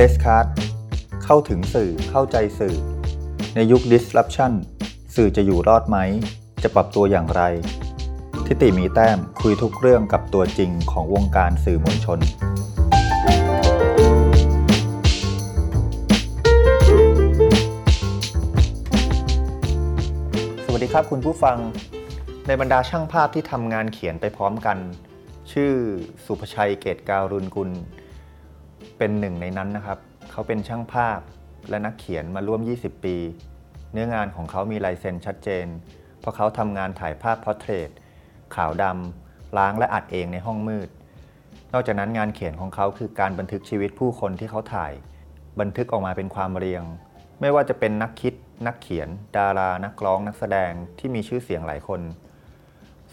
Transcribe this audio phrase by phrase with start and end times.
[0.00, 0.46] Press Card
[1.24, 2.76] เข้าถึงสื่อเข้าใจสื่อ
[3.54, 4.52] ในยุค disruption
[5.14, 5.96] สื่อจะอยู่รอดไหม
[6.62, 7.42] จะปรับตัวอย่างไร
[8.46, 12.18] ทิติมีแต้มคุยทุกเรื่องกับตัวจริงของวงการสื่อมวลชน
[20.64, 21.56] สวัสดีครับคุณผู้ฟัง
[22.46, 24.78] ในบรรดาช่างภาพที่ทำงานเขียนไปพร้อมกัน
[25.52, 25.72] ชื่อ
[26.24, 27.72] ศุภชัยเกศการุณกุล
[28.98, 29.98] เป็นหนึ่งในนั้นนะครับ
[30.30, 31.20] เขาเป็นช่างภาพ
[31.70, 33.16] และนักเขียนมาร่วม 20 ปี
[33.92, 35.66] เนื้องานของเขามีลายเซ็นชัดเจน
[36.20, 37.90] เพราะเขาทำงานถ่ายภาพ portrait
[38.54, 40.88] ขาวดำล้างและอัดเองในห้องมืด
[41.72, 44.92] นอกจากนั้นงานเขียนของเขาคือการบันทึกชีวิตผู้คนที่เขาถ่าย
[45.60, 46.82] บันทึกออกมาเป็นความเรียง
[47.40, 48.34] ไม่ว่าจะเป็นนักคิด
[48.66, 52.00] นักเขียน ดารา นักร้อง นักแสดงที่มีชื่อเสียงหลายคน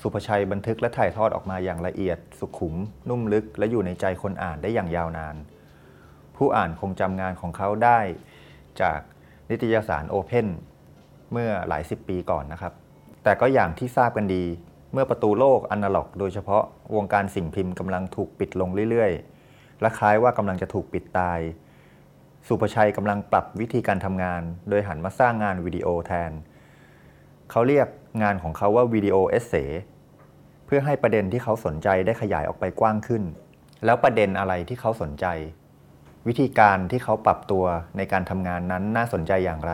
[0.01, 2.75] สุภชัยบันทึกและถ่ายทอดออกมาอย่างละเอียด สุขุม
[3.09, 5.35] นุ่มลึก และอยู่ในใจคนอ่านได้อย่างยาวนาน
[6.37, 7.99] ผู้อ่านคงจำงานของเขาได้
[8.81, 8.99] จาก
[9.49, 10.47] นิตยสารโอเพน
[11.31, 12.73] เมื่อหลายสิบปีก่อนนะครับ
[13.23, 14.43] แต่ก็อย่างที่ทราบกันดี
[14.93, 16.63] เมื่อประตูโลกอนาล็อก โดยเฉพาะ
[16.95, 21.39] วงการสิ่งพิมพ์กำลังถูกปิดลงเรื่อยๆ และคล้ายว่ากำลังจะถูกปิดตาย
[22.47, 26.31] สุภชัยกำลังปรับวิธีการทำงาน โดยหันมาสร้างงานวิดีโอแทน
[27.51, 27.87] เขาเรียก
[28.23, 29.53] งานของเขาว่าวิดีโอเอเซ
[30.65, 33.23] เพื่อให้ประเด็นที่เขาสนใจได้ขยายออกไปกว้างขึ้น
[33.85, 35.25] แล้วประเด็นอะไรที่เขาสนใจ
[36.27, 37.65] วิธีการที่เขาปรับตัว
[37.97, 39.73] ในการทำงานนั้นน่าสนใจอย่างไร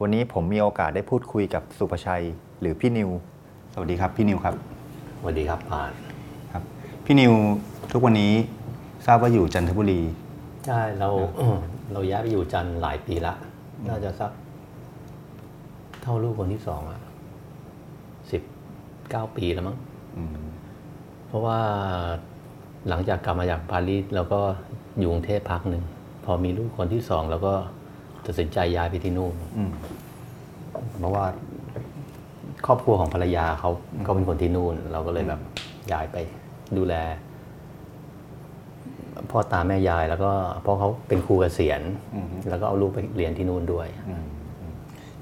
[0.00, 2.24] วันนี้ผมมีโอกาสได้พูดคุยกับสุภชัย
[2.60, 3.10] หรือพี่นิว
[3.72, 4.54] สวัสดีครับพี่นิวครับ
[5.18, 5.92] สวัสดีครับผ่าน
[6.52, 6.62] ครับ
[7.04, 7.32] พี่นิว
[7.92, 8.32] ทุกวันนี้
[9.06, 10.00] ทราบว่าอยู่จันทบุรี
[10.66, 11.08] ใช่เรา
[11.92, 13.34] เราย้ายไปอยู่จันทร์หลายปีละ
[13.88, 14.32] น่าจะสัก
[16.02, 17.00] เท่าลูกคนที่สองอะ
[18.30, 18.42] สิบ
[19.10, 19.76] เก้าปีแล้วมั้ง
[20.16, 20.36] อืม
[21.26, 21.58] เพราะว่า
[22.88, 24.40] หลังจากกลับมาจากปารีสเราก็
[24.98, 25.84] อยู่กรุงเทพพักหนึ่ง
[26.24, 27.54] พอมีลูกคนที่สองเราก็
[28.26, 29.70] ตัดสินใจย้ายไปที่นู่นอืม
[30.98, 31.24] เพราะว่า
[32.66, 33.70] ครอบครัวของภรรยาเขา
[34.06, 35.40] ก็เป็นคนที่นู่น เราก็เลยแบบ
[35.92, 36.16] ย้ายไป
[36.76, 36.94] ดูแล
[39.30, 40.30] พ่อตาแม่ยายแล้วก็
[40.62, 41.82] เพราะเขาเป็นครูเกษียณ
[42.14, 44.24] อืมแล้วก็เอาลูกไปเรียนที่นู่นด้วยอืม
[44.60, 44.74] อืม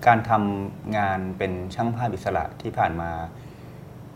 [0.07, 3.11] การทำงานเป็นช่างภาพอิสระที่ผ่านมา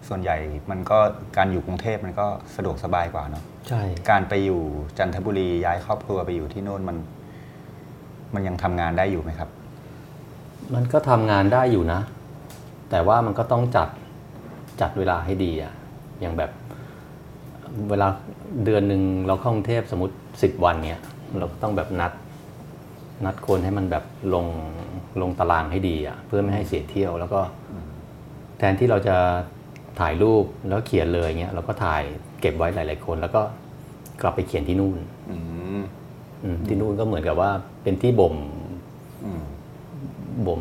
[0.09, 0.37] ส่วนใหญ่
[0.71, 0.99] มันก็
[1.37, 2.27] การอยู่กรุงเทพมันก็
[2.57, 4.61] สะดวกสบายกว่าเนาะ ใช่การไปอยู่
[4.99, 6.97] จันทบุรีย้ายครอบครัวไปอยู่ที่โน่นมัน
[8.35, 9.51] มันยังทำงานได้อยู่ไหมครับ
[10.75, 12.01] มันก็ทำงานได้อยู่นะ
[12.91, 13.89] แต่ว่ามันก็ต้องจัด
[14.81, 15.73] จัดเวลาให้ดีอะ
[16.21, 16.51] อย่างแบบ
[17.91, 18.09] เวลา
[18.65, 21.03] เดือนหนึ่งเราเข้ากรุงเทพสมมติสิบวันเนี้ย
[21.39, 22.13] เราก็ต้องแบบนัด
[23.25, 24.05] นัดคนให้มันแบบ
[24.35, 24.47] ลง
[25.21, 27.41] ลงตารางให้ดีอะเพื่อไม่ให้เสียเที่ยว แล้วก็
[28.59, 29.17] แทนที่เราจะ
[29.99, 32.03] ถ่ายรูปแล้วเขียนเลยเงี้ยเราก็ถ่าย
[32.41, 33.43] เก็บไว้หลาย ๆ คน แล้วก็
[34.23, 34.99] กลับไปเขียนที่นู่น
[35.31, 35.37] อื
[35.79, 35.83] ม
[36.45, 37.51] อืมที่นู่นก็เหมือนกับว่า
[37.83, 38.35] เป็นที่บ่ม
[39.25, 39.43] อืม
[40.47, 40.61] บ่ม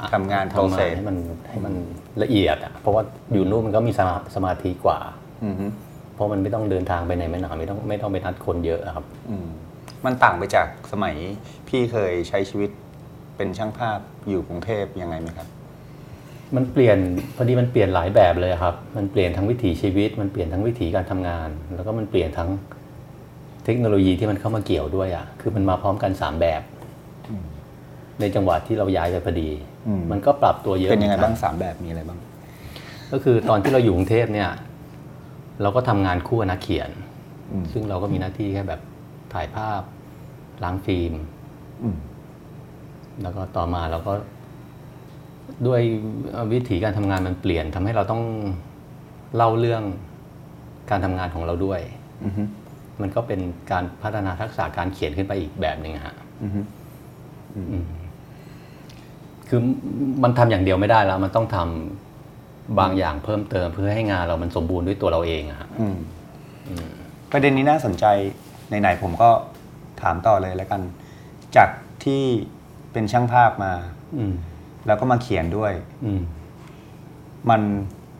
[0.00, 1.16] อะทำงานทำงาน process ให้มัน
[1.50, 1.74] ให้มัน
[2.22, 3.02] ละเอียดอะเพราะว่า
[3.32, 4.98] อยู่นู่นมันก็มีสมาสมาธิกว่า
[5.44, 5.66] อืมฮึ
[6.14, 9.46] เพราะมันไม่ต้องเดินทางไปไหนไม่หนาไม่ต้องไม่ต้องไปนัดคนเยอะอะครับอืม
[10.04, 11.14] มันต่างไปจากสมัย
[11.68, 12.70] พี่เคยใช้ชีวิต
[13.36, 15.48] เป็นช่างภาพอยู่กรุงเทพยังไงไหมครับ
[16.56, 16.98] มันเปลี่ยน
[17.36, 22.50] พอดีมันเปลี่ยนหลายแบบเลยครับ มันเปลี่ยนทั้งวิถีชีวิต มันเปลี่ยนทั้งวิถีการทำงาน แล้วก็มันเปลี่ยนทั้ง
[23.64, 26.62] เทคโนโลยีที่มันเข้ามาเกี่ยวด้วยอะ คือมันมาพร้อมกันสามแบบ
[28.20, 29.50] ในจังหวะที่เราย้ายไปพอดี
[29.86, 32.18] อืมมันก็ปรับตัวเยอะเป็นยังไงหมือกับ้างสามแบบมีอะไรบ้าง
[33.12, 34.50] ก็คือตอนที่เราอยู่กรุงเทพเนี่ย
[35.62, 36.90] เราก็ทำงานคู่กับนักเขียน
[37.52, 38.80] อืมซึ่งเราก็มีหน้าที่แค่แบบ
[39.32, 39.82] ถ่ายภาพ
[40.64, 41.14] ล้างฟิล์ม
[41.82, 41.96] อืม
[43.22, 44.12] แล้วก็ต่อมาเราก็
[45.66, 45.80] ด้วย
[46.52, 48.22] วิถีการทำงานมันเปลี่ยนทำให้เราต้อง
[49.36, 49.82] เล่าเรื่อง
[50.90, 51.80] การทำงานของเราด้วย
[52.24, 52.42] อืมฮึ
[53.00, 53.40] มันก็เป็น
[53.72, 56.60] การพัฒนาทักษะการเขียนขึ้นไปอีกแบบหนึ่งอะฮะอืมฮึ
[59.48, 59.60] คือ
[60.22, 65.96] มันทำอย่างเดียวไม่ได้แล้ว มันต้องทำบางอย่างเพิ่มเติมเพื่อให้งานเรามันสมบูรณ์ด้วยตัวเราเองอะฮะอืม
[67.32, 68.04] ประเด็นนี้น่าสนใจ
[68.68, 69.30] ไหนๆผมก็
[70.02, 70.80] ถามต่อเลยแล้วกัน
[71.56, 71.68] จาก
[72.04, 72.22] ที่
[72.92, 73.72] เป็นช่างภาพมา
[74.18, 74.34] อืม
[74.88, 75.72] แล้วก็มาเขียนด้วย
[76.04, 76.20] อืม
[77.50, 77.60] มัน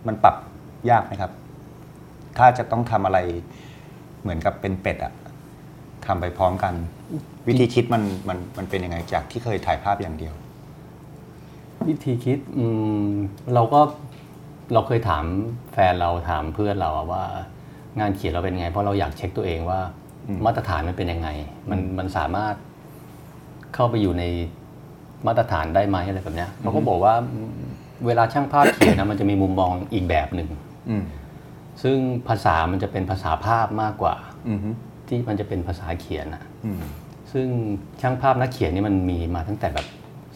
[0.07, 0.37] มันปรับ
[0.91, 1.33] ยากไหมครับ
[2.39, 3.19] ถ้าจะต้องทำอะไร
[4.23, 5.13] เหมือนกับเป็นเป็ดอะ
[6.07, 6.75] ทำไปพร้อมกัน
[7.49, 10.35] วิธีคิดมันมันมันเป็นยังไงจากที่เคยถ่ายภาพอย่างเดียว
[11.89, 12.65] วิธีคิดอื
[13.09, 13.13] ม
[13.55, 13.81] เราก็
[14.73, 15.25] เราเคยถาม
[15.73, 17.25] แฟนเราถามเพื่อนเราอะว่า
[18.01, 19.81] งานเขียนเราเป็นยังไง เพราะเราอยากเช็คตัวเองว่า
[20.27, 21.29] อืมมาตรฐานมันเป็นยังไง
[21.71, 22.55] มันมันสามารถ
[23.75, 24.25] เข้าไปอยู่ใน
[25.27, 27.15] มาตรฐานได้ไหมอะไรแบบเนี้ยเขาก็บอกว่า
[28.07, 30.49] เวลาช่างภาพเขียนนะมันจะมีมุมมองอีกแบบหนึ่ง
[30.91, 31.05] อืม
[31.83, 31.97] ซึ่ง
[32.29, 34.15] ภาษามันจะเป็นภาษาภาพมากกว่า
[34.49, 34.71] อืมฮึ
[35.09, 36.83] ที่มันจะเป็นภาษาเขียนอะอืม
[37.33, 37.47] ซึ่ง
[38.01, 39.87] ช่างภาพนักเขียนนี่มันมีมาตั้งแต่แบบ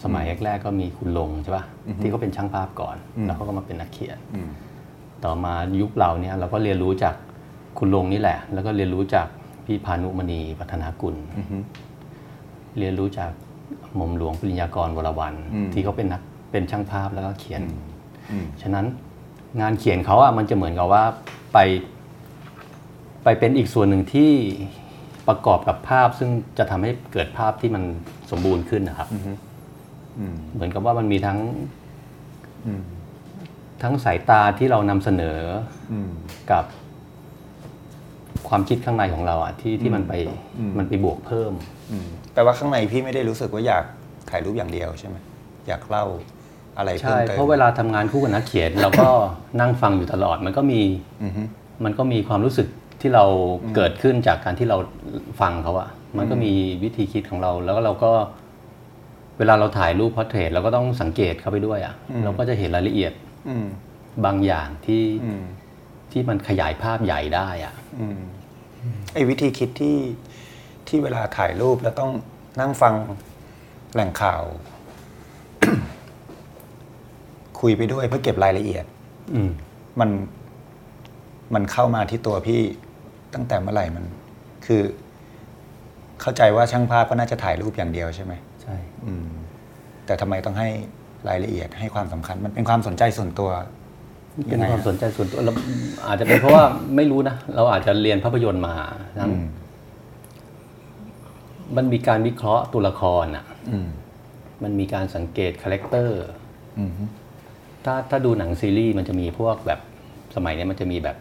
[0.03, 1.65] สมัยแรกๆก็มีคุณลงใช่ปะ
[2.01, 4.49] ที่เขาเป็นช่างภาพก่อน แล้วเขาก็มาเป็นนักเขียนอืม
[5.25, 7.15] ต่อมายุคเราเนี่ยเราก็เรียนรู้จาก
[7.79, 9.27] คุณลงนี่แหละ แล้วก็เรียนรู้จาก
[9.67, 11.57] พี่พานุมณีวัฒนากุลอือฮึ
[12.79, 13.31] เรียนรู้จาก
[13.97, 17.63] หม่อมหลวงปริญญากรวรวันอืมที่เขาเป็นนักเป็นช่างภาพแล้วก็เขียน
[18.31, 18.87] อืมฉะนั้น
[19.61, 21.05] งานเขียนเขาอะมันจะเหมือนกับว่า
[21.53, 21.59] ไป
[23.25, 24.31] ไปเป็นอีกส่วนหนึ่งที่
[25.29, 27.83] ประกอบกับภาพ ซึ่งจะทำให้เกิดภาพที่มัน
[28.31, 29.09] สมบูรณ์ขึ้นนะครับ
[30.19, 31.39] อืมเหมือนกับว่ามันมีทั้ง
[32.67, 32.83] อืม
[33.83, 35.39] ทั้งสายตาที่เรานำเสนอ
[35.93, 36.11] อืม
[36.51, 36.65] กับ
[38.55, 40.13] ความคิดข้างในของเราอะที่ที่มันไป
[40.59, 41.53] อืมมันไปบวกเพิ่ม
[41.93, 43.85] อืมแปลว่าข้างในพี่ไม่ได้รู้สึกว่าอยาก
[44.31, 45.17] ถ่ายรูปอย่างเดียวใช่ไหม
[45.69, 46.05] อยากเล่า
[46.79, 49.09] อะไรเพิ่ใช่มเติมเพราะเวลาทำงานคู่กับนักเขียนเราก็
[49.61, 50.81] นั่งฟังอยู่ตลอดมันก็มี
[51.23, 51.43] อือฮึ
[51.85, 52.67] มันก็มีความรู้สึก
[53.01, 53.25] ที่เรา
[53.77, 54.77] เกิดขึ้นจากการที่เรา
[55.41, 55.89] ฟังเขาอะ
[56.19, 56.53] มันก็มี
[56.83, 58.11] วิธีคิดของเรา แล้วก็เราก็
[59.39, 61.95] เวลาเราถ่ายรูปพอร์เทรตเราก็ต้องสังเกตเข้าไปด้วยอะ
[62.25, 63.13] เราก็จะเห็นรายละเอียด
[63.49, 63.67] อืม
[64.25, 65.43] บางอย่างที่อืม
[66.13, 68.21] ที่มันขยายภาพใหญ่ได้อะอืม
[69.13, 69.99] ไอ้วิธีคิดที่
[70.89, 72.13] ที่เวลาถ่ายรูปแล้วต้อง
[72.61, 72.95] นั่งฟัง
[73.95, 74.43] แหล่งข่าว
[77.61, 78.85] คุยไปด้วยเพื่อเก็บรายละเอียด
[79.35, 79.51] อืม
[80.01, 80.11] มัน
[81.55, 82.61] มันเข้ามาที่ตัวพี่
[83.35, 84.05] ตั้งแต่เมื่อไหร่มัน
[84.67, 84.83] คือ
[86.21, 88.33] เข้าใจว่าช่างภาพก็น่าจะถ่ายรูปอย่างเดียวใช่ไหม
[88.63, 88.77] ใช่
[89.07, 89.27] อืม
[90.07, 90.69] แต่ทำไมต้องให้
[91.29, 93.51] รายละเอียดให้ความสำคัญ มันเป็นความสนใจส่วนตัว
[94.47, 95.53] เป็นยังไงความฮะสนใจส่วนตัวเรา
[96.09, 96.65] อาจจะเป็นเพราะว่า
[96.97, 98.75] ไม่รู้นะเราอาจจะเรียนภาพยนตร์มา
[99.19, 99.47] ทั้งอืม
[101.77, 103.89] มันมีการวิเคราะห์ตัวละครอะอืม
[104.63, 106.21] มันมีการสังเกต character
[106.79, 106.91] อืม
[107.85, 109.81] ถ้าถ้าดูหนังซีรีส์มันจะมีพวกแบบ
[110.37, 111.17] สมัยนี้มันจะมีแบบ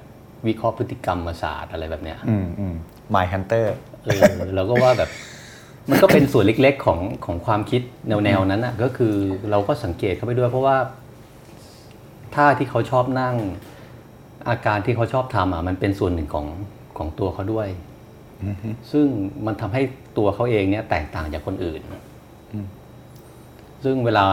[0.48, 2.76] วิเคราะห์พฤติกรรมศาสตร์อะไรแบบเนี้ยอืมอืม
[3.14, 3.66] My Hunter
[4.04, 5.10] เออเราก็ว่าแบบ
[5.90, 9.14] มันก็เป็นส่วนเล็กๆของของความคิดแนวแนวๆนั้นอะ ก็คือ
[9.52, 10.78] เราก็สังเกตเข้าไปด้วยเพราะว่า
[12.36, 13.36] ท่าที่เขาชอบนั่ง
[14.50, 16.48] อาการที่เขาชอบทำอะมันเป็นส่วนหนึ่งของ
[16.98, 17.68] ของตัวเขาด้วย
[18.92, 19.06] ซึ่ง
[19.46, 19.82] มันทำให้
[20.18, 21.82] ตัวเขาเองเนี่ยแตกต่างจากคนอื่น
[23.84, 24.26] ซึ่งเวลา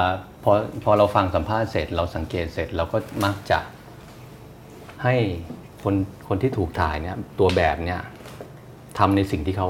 [0.44, 0.52] พอ
[0.84, 3.58] พอเราฟังสัมภาษณ์เสร็จ เราสังเกตเสร็จเราก็มักจะ
[5.04, 5.14] ให้
[5.82, 5.94] คน
[6.28, 8.00] คนที่ถูกถ่ายเนี่ยตัวแบบเนี่ย
[8.98, 9.68] ทำในสิ่งที่เขา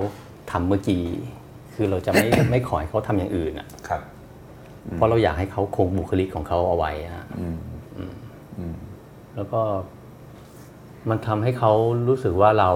[0.52, 1.04] ทำเมื่อกี้
[1.74, 4.02] คือเราจะไม่ไม่ขอให้เขาทำอย่างอื่นอะครับ
[4.96, 7.77] เพราะเราอยากให้เขาคงบุคลิกของเขาเอาไว้อะอืมอืม
[9.36, 9.60] แล้วก็
[11.10, 11.72] มันทำให้เขา
[12.08, 12.70] รู้สึกว่าเรา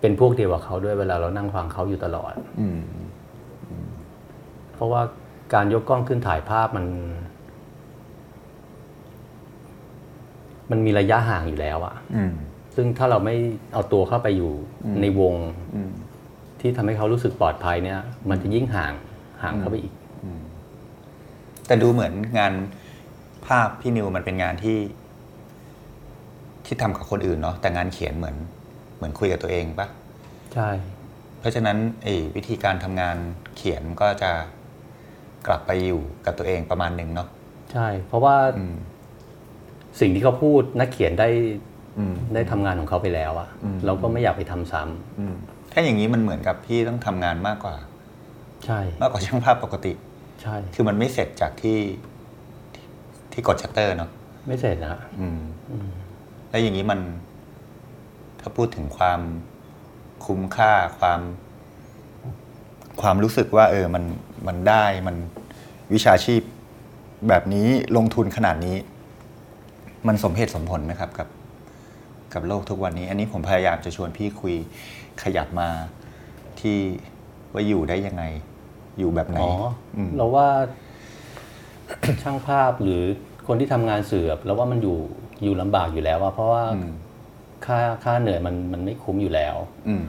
[0.00, 2.80] เป็นพวกเดียวกับเขาด้วยเวลาเรานั่งฟังเขาอยู่ตลอดอืม
[4.74, 5.02] เพราะว่า
[5.54, 6.86] การยกกล้องขึ้นถ่ายภาพมัน
[10.70, 12.32] มันมีระยะห่างอยู่แล้วอะอืม
[12.76, 13.34] ซึ่งถ้าเราไม่
[13.72, 14.52] เอาตัวเข้าไปอยู่
[15.00, 15.34] ในวง
[15.74, 15.90] อืม
[16.60, 18.00] ที่ทำให้เขารู้สึกปลอดภัยเนี่ย
[18.30, 18.92] มันจะยิ่งห่าง
[19.42, 19.92] ห่างเข้าไปอีก
[21.66, 22.52] แต่ดูเหมือนงาน
[23.48, 24.78] ภาพพี่นิวมันเป็นงานที่
[26.66, 28.36] ที่ทำกับคนอื่นเนาะแต่งานเขียนเหมือน
[28.96, 29.86] เหมือนคุยกับตัวเองปะ
[30.54, 30.70] ใช่
[31.40, 33.16] เพราะฉะนั้นไอ้วิธีการทำงาน
[33.56, 34.32] เขียนก็จะ
[35.46, 37.28] กลับไปอยู่กับตัวเองประมาณหนึ่งเนาะ
[37.72, 38.76] ใช่ เพราะว่าอืม
[40.00, 41.28] สิ่งที่เขาพูดนักเขียนได้
[41.98, 45.34] อืม ได้ทำงานของเขาไปแล้วอะอืม เราก็ไม่อยากไปทำซ้ำอืม
[45.72, 47.76] ถ้าอย่างนี้มันเหมือนกับพี่ต้องทำงานมากกว่า
[48.64, 49.92] ใช่มากกว่าช่างภาพปกติ
[50.42, 51.78] ใช่ คือมันไม่เสร็จจากที่
[53.34, 54.10] ที่ที่กดชัตเตอร์เนาะ
[54.46, 55.40] ไม่เสร็จนะอืม
[56.50, 57.00] แล้วอย่างนี้มัน
[58.40, 59.20] ถ้าพูดถึงความ
[60.26, 61.20] คุ้มค่าความ
[63.00, 64.04] ความรู้สึกว่า เออมัน
[64.46, 65.16] มันได้มัน
[65.94, 66.42] วิชาชีพ
[67.28, 68.76] แบบนี้ลงทุนขนาดนี้
[70.06, 71.28] มันสมเหตุสมผลไหมครับ กับ
[72.34, 74.54] กับโลกทุกวันนี้ อันนี้ผมพยายามจะชวนพี่คุย
[75.22, 75.68] ขยับมา
[76.60, 76.78] ที่
[77.52, 78.22] ว่าอยู่ได้ยังไง
[78.98, 79.52] อยู่แบบไหนอ๋อ
[79.96, 80.48] อมเราว่า
[82.22, 83.02] ช่างภาพหรือ
[83.46, 84.98] คนที่ทำงานสื่อเราว่ามันอยู่
[85.44, 86.92] อยู่ลำบากอยู่แล้วอะเพราะว่าอืม
[87.66, 89.56] ค่าค่าเหนื่อยมันมันไม่คุ้มอยู่แล้ว
[89.88, 90.04] อืม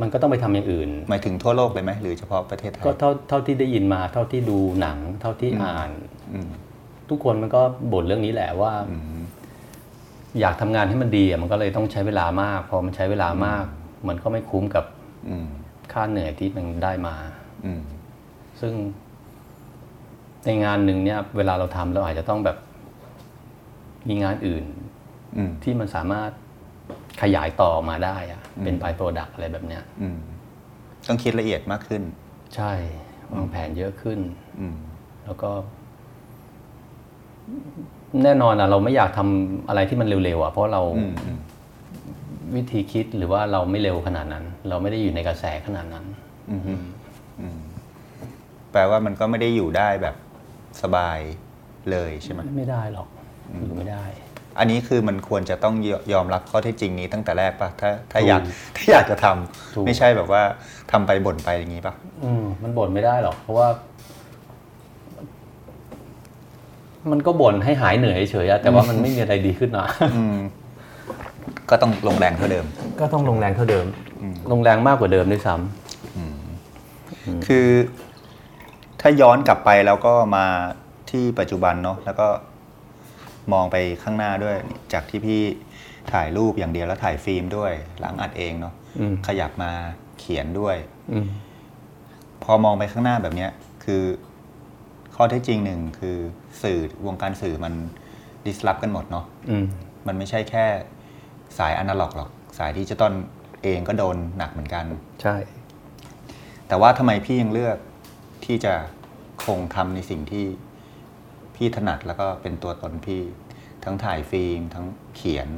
[0.00, 5.90] มันก็ต้องไปทำอย่างอื่น หมายถึงทั่วโลกเลยไหมหรือเฉพาะประเทศไทยก็เท่าเท่าที่ได้ยินมาเท่าที่ดูหนัง เท่าที่อ่าน
[6.34, 6.50] อืม
[7.08, 7.60] ทุกคนมันก็
[7.92, 9.20] บ่นเรื่องนี้แหละว่าอืม
[10.40, 13.64] อยากทำงานให้มันดีอะมันก็เลยต้องใช้เวลามาก พอมันใช้เวลามาก
[14.08, 14.84] มันก็ไม่คุ้มกับ
[15.28, 15.46] อืม
[15.92, 17.14] ค่าเหนื่อยที่มันได้มา
[17.64, 17.82] อืม
[18.60, 18.72] ซึ่ง
[20.44, 22.56] ในงานหนึ่งเนี่ยเวลาเราทำเราอาจจะต้องแบบ
[24.08, 24.64] มีงานอื่น
[25.36, 26.30] อืมที่มันสามารถ
[27.22, 30.18] ขยายต่อมาได้อะเป็นปลายโปรดักอะไรแบบเนี้ยอืม
[31.08, 32.02] ต้องคิดละเอียดมากขึ้น
[32.54, 32.72] ใช่
[33.32, 34.18] วางแผนเยอะขึ้น
[34.60, 34.76] อืม
[35.24, 35.50] แล้วก็
[38.24, 41.38] แน่นอนอะเราไม่อยากทำอะไรที่มันเร็วๆอะเพราะเราอืมอืม
[42.54, 46.04] วิธีคิดหรือว่าเราไม่เร็วขนาดนั้น เราไม่ได้อยู่ในกระแสขนาดนั้น
[46.50, 46.72] อืมฮึ
[47.40, 47.58] อืม
[48.72, 50.14] แปลว่ามันก็ไม่ได้อยู่ได้แบบ
[50.82, 51.18] สบาย
[51.90, 53.08] เลยใช่ไหมไม่ได้หรอก
[53.64, 54.04] อยู่ไม่ได้
[54.58, 58.40] อันนี้คือมันควรจะต้องยยอมรับข้อเท็จจริงนี้ตั้งแต่แรกปะถ้าถ้าถูกอยาก
[58.76, 60.42] ถ้าอยากจะทำถูกไม่ใช่แบบว่า
[60.92, 61.94] ทำไปบ่นไปอย่างนี้ปะ
[62.24, 63.68] อืมมันบ่นไม่ได้หรอก เพราะว่า
[67.10, 70.38] มันก็บ่นให้หายเหนื่อยเฉยๆอะแต่ว่ามันไม่มีอะไรดีขึ้นนะอืม
[71.70, 72.66] ก็ต้องลงแรงเท่าเดิม
[73.00, 73.86] ก็ต้องลงแรงเท่าเดิม
[74.52, 77.66] ลงแรงมากกว่าเดิมด้วยซ้ำคือ
[79.00, 80.46] ถ้าย้อนกลับไปแล้วก็มา
[81.10, 82.28] ที่ปัจจุบันเนาะแล้วก็
[83.52, 84.56] มองไปข้างหน้าด้วย
[84.92, 85.42] จากที่พี่
[86.12, 89.70] ถ่ายรูปอย่างเดียวแล้วถ่ายฟิล์มด้วย หลังอัดเองเนาะอืมขยับมา
[90.18, 90.76] เขียนด้วย
[91.12, 91.26] อืม
[92.44, 93.50] พอมองไปข้างหน้าแบบเนี้ย
[93.84, 94.02] คือ
[95.14, 96.16] ข้อเท็จจริงหนึ่งคือ
[96.62, 97.74] สื่อวงการสื่อมัน
[98.46, 99.66] disrupt กันหมดเนาะอืม
[100.06, 100.64] มันไม่ใช่แค่
[101.58, 103.12] สายอนาล็อกหรอก สายดิจิตอล
[103.64, 104.84] เองก็โดนหนักเหมือนกัน
[105.22, 105.36] ใช่
[106.68, 107.76] แต่ว่าทำไมพี่ยังเลือก
[108.48, 108.74] ที่จะ
[109.44, 110.46] คงทำในสิ่งที่
[111.54, 113.22] พี่ถนัดแล้วก็เป็นตัวตนพี่
[113.84, 114.86] ทั้งถ่ายฟิล์มทั้ง
[115.16, 115.48] เขียน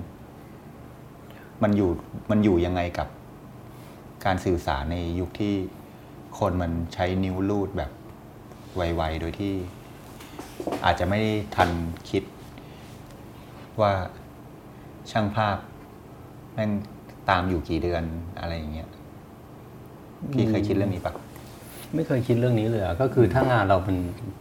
[1.62, 1.90] มันอยู่
[2.30, 3.08] มันอยู่ยังไงกับ
[4.24, 5.54] การสื่อสารในยุคที่
[6.38, 7.90] คนมันใช้นิ้วลูดแบบ
[8.74, 9.54] ไวๆ โดยที่
[10.84, 11.20] อาจจะไม่
[11.56, 11.70] ทัน
[12.10, 12.22] คิด
[13.80, 13.92] ว่า
[15.10, 15.58] ช่างภาพ
[16.54, 16.70] แม่ง
[17.30, 18.02] ตามอยู่กี่เดือน
[18.40, 18.88] อะไรอย่างเงี้ย
[20.32, 21.14] พี่เคยคิดเรื่องนี้ปะ
[21.94, 23.96] ไม่เคยคิดเรื่องนี้เลยอะก็คือถ้างานเราเป็น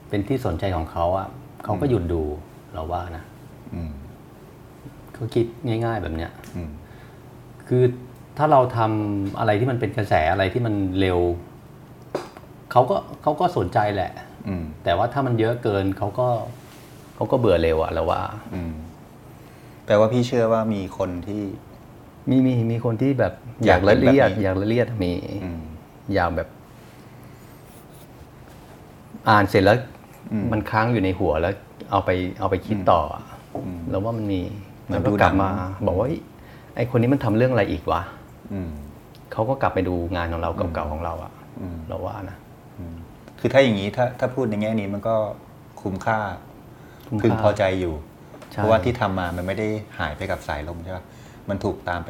[0.10, 1.28] เป็นที่สนใจของเขาอะ
[1.64, 2.22] เขาก็หยุดดู
[2.74, 3.24] เราว่านะ
[3.74, 3.92] อืม
[5.14, 6.72] เขาคิดง่าย ๆ แบบเนี้ยอืม
[7.68, 7.84] คือ
[8.38, 11.20] ถ้าเราทำอะไรที่มันเป็นกระแสอะไรที่มันเร็ว
[12.72, 14.12] เขาก็เขาก็สนใจแหละ
[14.48, 16.28] อืมแต่ว่าถ้ามันเยอะเกินเขาก็
[17.16, 18.22] เขาก็เบื่อเร็วอะเราว่า
[18.54, 18.74] อืม
[19.86, 21.44] แปลว่าพี่เชื่อว่ามีคนที่
[22.30, 25.14] มีมีมีคนที่แบบออยากกยาละเลียดเป็นแบบนี้อยากละเลียดมี
[25.44, 25.62] อืม
[26.14, 26.48] อยากแบบ
[29.30, 29.78] อ่านเสร็จแล้ว
[30.32, 31.54] อืมมันค้างอยู่ในหัวแล้ว
[31.92, 32.10] เอาไป
[32.40, 33.24] เอาไปคิดต่ออะ
[33.66, 34.42] อืมแล้วว่ามันมี
[34.86, 35.50] เหมืมัอนนก็ดูกลับหนังมา
[35.88, 36.20] บอกว่าเฮ้ย
[36.76, 38.02] ไอคนนี้มันทำเรื่องอะไรอีกวะ
[38.54, 38.72] อืม
[39.32, 42.38] เขาก็กลับไปดูงานของเราเก่าๆของเราอะอืมเราว่านะ
[42.80, 42.96] อืม
[43.40, 45.16] คือถ้าอย่างนี้ถ้าถ้าพูดในแง่นี้มันก็
[45.82, 46.20] คุ้มค่า
[47.08, 47.94] คุ้มค่าพึงพอใจอยู่
[48.52, 49.68] ใช่เพราะว่าที่ทำมามันไม่ได้
[50.00, 51.04] หายไปกับสายลมใช่ปะ
[51.50, 52.10] มันถูกตามไ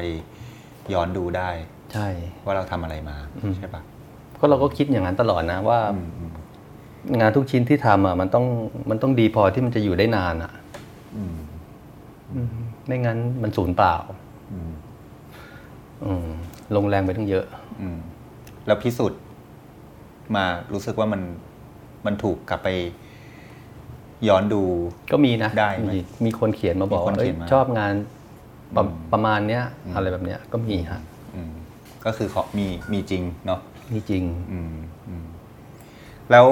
[0.92, 1.50] ย้อนดูได้
[1.92, 2.08] ใช่
[2.44, 3.82] ว่าเราทำอะไรมาอืมใช่ปะ
[4.40, 6.30] ก็เราก็คิดอย่างนั้นตลอดนะว่าอืมอืม
[7.20, 8.46] งานทุกชิ้นที่ทำอะมันต้อง
[8.90, 10.52] มันต้องดีพอที่มันจะอยู่ได้นานอะ
[11.16, 11.36] อืม
[12.86, 13.94] ไม่งั้นมันสูญเปล่า
[14.52, 14.72] อืม
[16.04, 16.28] อืม
[16.76, 17.44] ลงแรงไปตั้งเยอะ
[17.80, 17.98] อืม
[18.66, 19.20] แล้วพิสูจน์
[20.34, 21.22] มารู้สึกว่ามัน
[22.06, 22.68] มันถูกกลับไป
[24.28, 24.62] ย้อนดู
[25.12, 27.94] ก็มีนะได้ไหมมีมีคนเขียนมาบอกมีคนว่าเอ้เขียยนมาชอบงาน
[28.76, 29.64] ประอืมประมาณเนี้ย
[29.94, 31.00] อะไรแบบเนี้ยก็มีฮะ
[31.34, 31.52] อืม
[32.04, 33.60] ก็คือขอมีมีจริงเนาะ
[33.92, 34.74] มีจริงอืม
[35.08, 35.24] อืม
[36.30, 36.46] แล้ว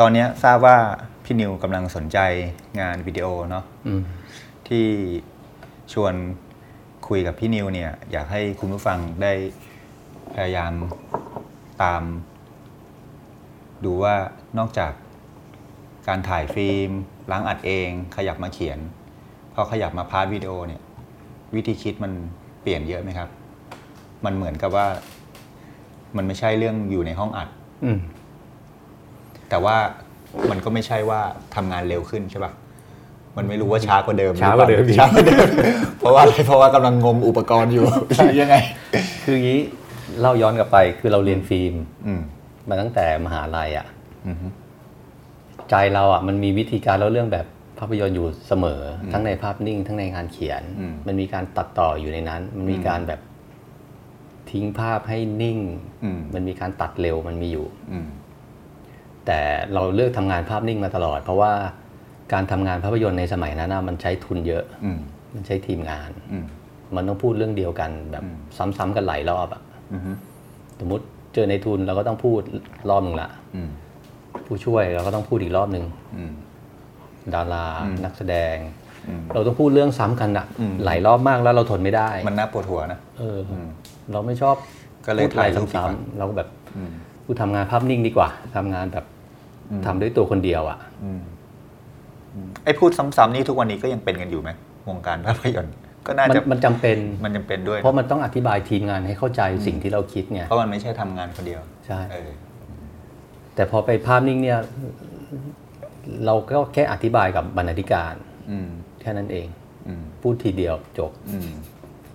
[0.00, 0.76] ตอนเนี้ยทราบว่า
[1.24, 2.18] พี่นิวกำลังสนใจ
[2.80, 4.02] งานวิดีโอเนาะอืม
[4.68, 4.86] ที่
[5.92, 6.14] ชวน
[7.08, 9.32] คุยกับพี่นิวเนี่ย อยากให้คุณผู้ฟังได้
[10.34, 10.72] พยายาม
[11.82, 12.02] ตาม
[13.84, 14.14] ดูว่า
[14.58, 14.92] นอกจาก
[16.08, 16.90] การถ่ายฟิล์ม
[17.30, 18.78] ล้างอัดเอง ขยับมาเขียน
[19.54, 20.82] พอขยับมา part วิดีโอเนี่ย
[21.54, 22.12] วิธีคิดมัน
[22.62, 23.28] เปลี่ยนเยอะไหมครับ
[24.24, 24.86] มันเหมือนกับว่า
[26.16, 27.48] มันไม่ใช่เรื่องอยู่ในห้องอัด
[27.84, 27.98] อืม
[29.50, 29.76] แต่ว่า
[30.50, 31.20] มันก็ไม่ใช่ว่า
[31.54, 32.52] ทำงานเร็วขึ้นใช่ปะ
[33.36, 35.46] มันไม่รู้ว่าช้ากว่าเดิมช้ากว่าเดิมหรือปล่ช้ากว่าเดิม
[35.98, 37.86] เพราะว่าอะไรเพราะว่ากำลังงมอุปกรณ์อยู่
[38.16, 38.56] หรือยังไง
[39.24, 39.60] คืออย่างนี้
[40.20, 41.74] เล่าย้อนกลับไปคือเราเรียนฟิล์ม
[42.06, 42.20] อืม
[42.68, 43.86] มาตั้งแต่มหาลัยอะ
[44.26, 44.48] อืมฮึ
[45.70, 47.46] ใจเราอะมันมีวิธีการเล่าเรื่องแบบ
[47.78, 48.80] ภาพยนตร์อยู่เสมอ
[49.12, 53.20] ทั้งในภาพนิ่ง ทั้งในงานเขียนอืมมันมีการตัดต่ออยู่ในนั้น มันมีการแบบ
[54.50, 55.58] ทิ้งภาพให้นิ่ง
[56.04, 58.06] อืมมันมีการตัดเร็วมันมีอยู่อืม
[59.28, 59.40] แต่
[59.74, 61.52] เราเลือกทำงานภาพนิ่งมาตลอด เพราะว่า
[62.32, 64.98] การทำงานภาพยนตร์ในสมัยนั้นน่ะมันใช้ทุนเยอะอืม
[65.34, 66.46] มันใช้ทีมงานอืม
[66.96, 68.36] มันต้องพูดเรื่องเดียวกันแบบอืม
[68.78, 69.60] ซ้ำๆกันหลายรอบอะ
[69.92, 70.12] อืมฮึ
[70.80, 71.04] สมมติ
[71.34, 72.40] เจอในทุนเราก็ต้องพูด
[72.90, 73.70] รอบหนึ่งละอืม
[74.46, 75.84] ผู้ช่วยเราก็ต้องพูดอีกรอบหนึ่ง
[76.16, 76.32] อืม
[77.34, 78.56] ดาราอืมนักแสดง
[79.08, 83.68] อืมเราต้องพูดเรื่องซ้ำกันอะอืมหลายรอบมากแล้วเราทนไม่ได้ มันน่าปวดหัวนะเอออม
[84.12, 84.56] เราไม่ชอบ
[85.06, 86.92] ก็เลยพูดอะไรถ่ายรูปดีกว่าซ้ำๆเราก็แบบอืม
[87.26, 89.17] กูทำงานภาพนิ่งดีกว่าทำงานแบบอืม
[89.86, 91.22] ทำด้วยตัวคนเดียวอะอืม
[92.34, 94.50] อืมไอ้พูดซ้ำๆนี่ทุกวันนี้ก็ยังเป็นกันอยู่ไหม
[94.88, 95.74] วงการภาพยนตร์
[96.06, 102.30] ก็น่ามันจะมันจำเป็นมันจำเป็นด้วย เพราะมันต้องอธิบายทีมงานให้เข้าใจสิ่งที่เราคิดไงเพราะมันไม่ใช่ทำงานคนเดียวใช่เออ
[103.54, 104.58] แต่พอไปภาพนิ่งเนี่ย
[106.26, 108.14] เราก็แค่อธิบายกับบรรณาธิการ
[108.50, 108.68] อืม
[109.00, 109.46] แค่นั้นเอง
[109.86, 111.50] อืมพูดทีเดียวจบอืม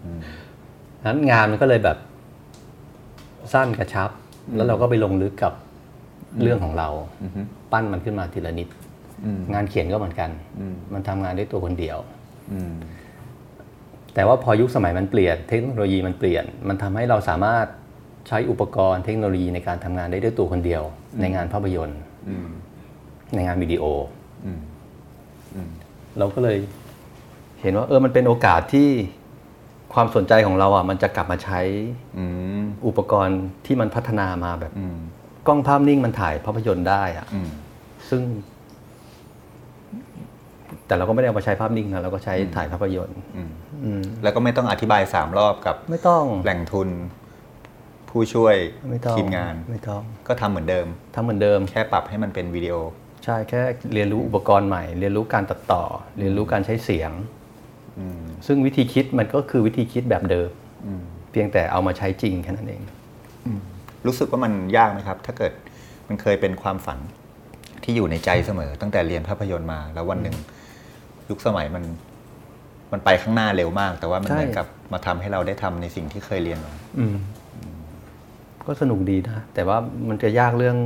[0.04, 0.20] อืม
[1.06, 1.98] นั้นงานมันก็เลยแบบ
[3.54, 4.10] สั้นกระชับ
[4.56, 5.54] แล้วเราก็ไปลงลึกกับ
[6.42, 6.90] เรื่องของเรา
[7.24, 8.68] อือฮึปั้นมันขึ้นมาทีละนิด
[9.26, 11.98] อืมงานเขียนก็เหมือนกันอืมมันทำงานได้ตัวคนเดียว
[12.54, 12.74] อืม
[14.14, 17.66] แต่ว่าพอยุคสมัยมันเปลี่ยน เทคโนโลยีมันเปลี่ยน มันทำให้เราสามารถ
[18.28, 20.84] ใช้อุปกรณ์เทคโนโลยีในการทำงานได้ด้วยตัวคนเดียว
[21.22, 22.00] ในงานภาพยนตร์
[22.30, 22.50] อืม
[23.36, 23.84] ในงานวิดีโอ
[24.46, 24.60] อืม
[25.56, 25.70] อืม
[26.18, 26.58] เราก็เลย
[27.62, 28.90] เห็นว่า เออมันเป็นโอกาสที่
[29.94, 31.60] ความสนใจของเราอะมันจะกลับมาใช้
[32.18, 32.24] อื
[32.60, 34.98] มอุปกรณ์ที่มันพัฒนามาแบบอืม
[35.48, 37.50] กล้องภาพนิ่งมันถ่ายภาพยนตร์ได้อะอืม
[38.10, 38.22] ซึ่ง
[40.88, 43.50] แต่เราก็ไม่ได้เอามาใช้ภาพนิ่งนะเราก็ใช้ถ่ายภาพยนตร์อืม
[43.84, 46.90] อืมแล้วก็ไม่ต้องอธิบายสามรอบกับ ไม่ต้องแหล่งทุน
[48.10, 48.56] ผู้ช่วย
[48.92, 52.76] ไม่ต้องทีมงานไม่ต้องก็ทำเหมือนเดิมทำเหมือนเดิม แค่ปรับให้มันเป็นวิดีโอ
[53.26, 53.62] ใช่แค่
[53.94, 55.84] เรียนรู้อุปกรณ์ใหม่ เรียนรู้การตัดต่อ
[56.20, 57.12] เรียนรู้การใช้เสียง
[58.00, 60.50] อืมซึ่งวิธีคิดมันก็คือวิธีคิดแบบเดิม
[60.86, 62.82] อืมเพียงแต่เอามาใช้จริงแค่นั้นเอง
[64.08, 65.52] รู้สึกว่ามันยากไหมครับ ถ้าเกิด
[66.08, 67.00] มันเคยเป็นความฝัน
[67.84, 70.36] ที่อยู่ในใจเสมอ ตั้งแต่เรียนภาพยนตร์มา แล้ววันหนึ่ง
[71.30, 71.84] ยุคสมัยมัน
[72.92, 77.16] มันไปข้างหน้าเร็วมาก แต่ว่ามันใช่เหมือนกับมาทำให้เราได้ทำในสิ่งที่เคยเรียนมาอืม
[78.68, 79.78] ก็สนุกดีนะแต่ว่า
[80.10, 80.78] มันจะยากเรื่อง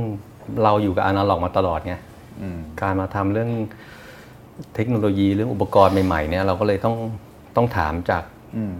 [0.64, 1.94] เราอยู่กับอนาล็อกมาตลอดไง
[2.40, 3.50] อืมการมาทำเรื่อง
[4.74, 6.96] เทคโนโลยีเรื่องอุปกรณ์ใหม่ๆเนี่ยเราก็เลยต้อง
[7.56, 8.22] ต้องถามจาก
[8.56, 8.76] อืม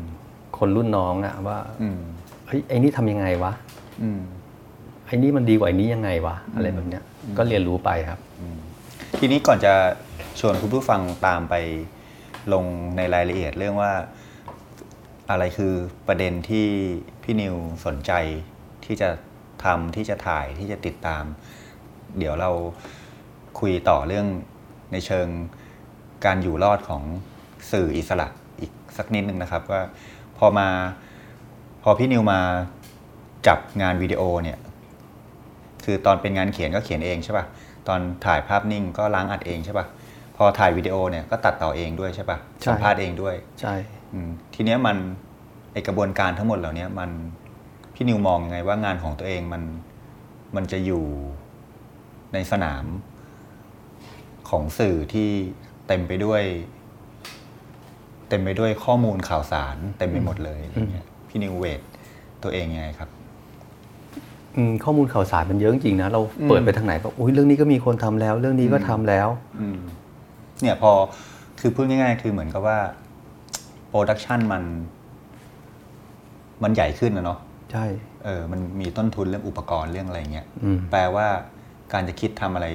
[0.59, 2.01] คนรุ่นน้องอะว่าอืม
[2.47, 3.68] เฮ้ยไอ้นี่ทำยังไงวะอืม
[5.07, 7.05] ไอ้นี่มันดีกว่าไอ้นี้ยังไงวะอะไรแบบเนี้ย
[7.39, 8.21] ก็เรียนรู้ไปครับ
[9.19, 9.75] ทีนี้ก่อนจะ
[10.41, 11.55] ชวนคุณผู้ฟังตามไป
[12.53, 12.65] ลง
[12.97, 13.93] ในรายละเอียดเรื่องว่า
[15.31, 15.75] อะไรคือ
[16.09, 16.67] ประเด็นที่
[17.23, 17.55] พี่นิว
[17.87, 18.13] สนใจ
[18.85, 19.09] ที่จะ
[19.65, 21.25] ทำที่จะถ่ายที่จะติดตาม
[22.19, 22.51] เดี๋ยวเรา
[23.61, 24.27] คุยต่อเรื่อง
[24.93, 25.29] ในเชิง
[26.25, 27.03] การอยู่รอดของ
[27.73, 28.29] สื่ออิสระ
[28.61, 29.83] อีกสักนิดนึงนะครับว่า
[30.39, 30.69] พอมา
[31.83, 32.41] พอพี่นิวมา
[33.47, 34.59] จับงานวิดีโอเนี่ย
[35.85, 37.45] คือตอนเป็นงานเขียนก็เขียนเองใช่ป่ะ
[37.89, 39.87] ตอนถ่ายภาพนิ่งก็ล้างอัดเองใช่ป่ะ
[40.37, 43.75] พอถ่ายวิดีโอเนี่ยก็ตัดต่อเองด้วยใช่ป่ะใช่สัมภาษณ์เองด้วยใช่
[44.13, 44.97] อืมทีเนี้ยมัน
[45.73, 47.11] ไอกระบวนการทั้งหมดเหล่านี้มัน
[47.95, 49.63] พี่นิวมองยังไงว่างานของตัวเองมัน
[50.57, 51.05] มันจะอยู่
[52.33, 52.85] ในสนาม
[54.51, 55.31] ของสื่อที่
[55.87, 56.43] เต็มไปด้วย
[58.29, 61.81] เต็มไปด้วยข้อมูลข่าวสาร เต็มไปหมดเลยอะไรเงี้ยพี่นิวเวท
[62.43, 63.18] ตัวเองยังไงครับอืม
[64.85, 69.29] ข้อมูลข่าวสารมันเยอะจริงๆนะเราเปิดไปทางไหนก็อุ้ยเรื่องนี้ก็มีคนทำแล้ว เรื่องนี้ก็ทำแล้ว
[69.61, 69.79] อืม
[70.61, 70.93] เนี่ยพอ
[71.61, 72.79] คือพูดง่ายๆ คือเหมือนกับว่า
[73.89, 74.63] โปรดักชันมัน
[76.63, 77.39] มันใหญ่ขึ้นนะเนาะ
[77.73, 77.85] ใช่
[78.25, 81.27] เออมันมีต้นทุนเรื่องอุปกรณ์เรื่องอะไรเงี้ยอืมแปลว่า
[81.93, 82.67] การจะคิดทำอะไร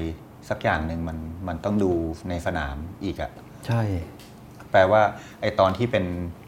[0.50, 1.18] สักอย่างหนึ่งมัน
[1.48, 1.92] มันต้องดู
[2.30, 3.32] ในสนามอีกอะ
[3.68, 3.82] ใช่
[4.72, 5.02] แปลว่า
[5.42, 6.06] ไอตอนที่เป็น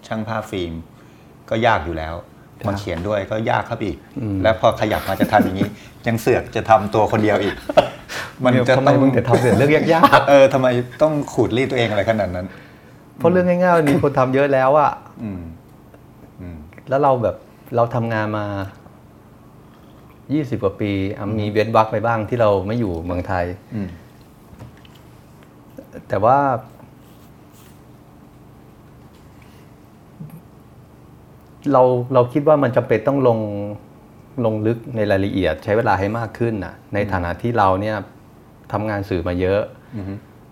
[0.07, 0.73] ช่างภาพฟิล์ม
[1.49, 2.25] ก็ยากอยู่แล้วครับ
[2.67, 5.67] มันเขียนด้วยก็ยากครับอีกอืมแล้วพอขยับมาจะทำอย่างนี้
[6.07, 7.55] ยังเสือกจะทำตัวคนเดียวอีก
[8.43, 10.67] มันเนี่ยจะทำไมต้องมึงแต่ทำแต่เรื่องยากเออทำไม
[11.01, 14.91] ต้องขูดรีดตัวเองอะไรขนาดนั้นๆเพราะเรื่องง่ายๆมันมีคนทำเยอะแล้วอะ
[15.23, 15.41] อืม
[16.41, 16.57] อืม
[16.89, 17.35] แล้วเราแบบ
[17.75, 18.45] เราทำงานมา
[20.09, 23.87] 20กว่าปีอะมีเว้นวักไปบ้างที่เราไม่อยู่เมืองไทยอืม
[26.07, 26.37] แต่ว่า
[31.73, 31.81] เรา
[32.13, 33.39] เราคิดว่ามันจำเป็นต้องลง
[34.45, 37.95] ลงลึกในรายละเอียด ใช้เวลาให้มากขึ้นน่ะในฐานะที่เราเนี่ย
[38.71, 39.61] ทำงานสื่อมาเยอะ
[39.95, 40.05] อืม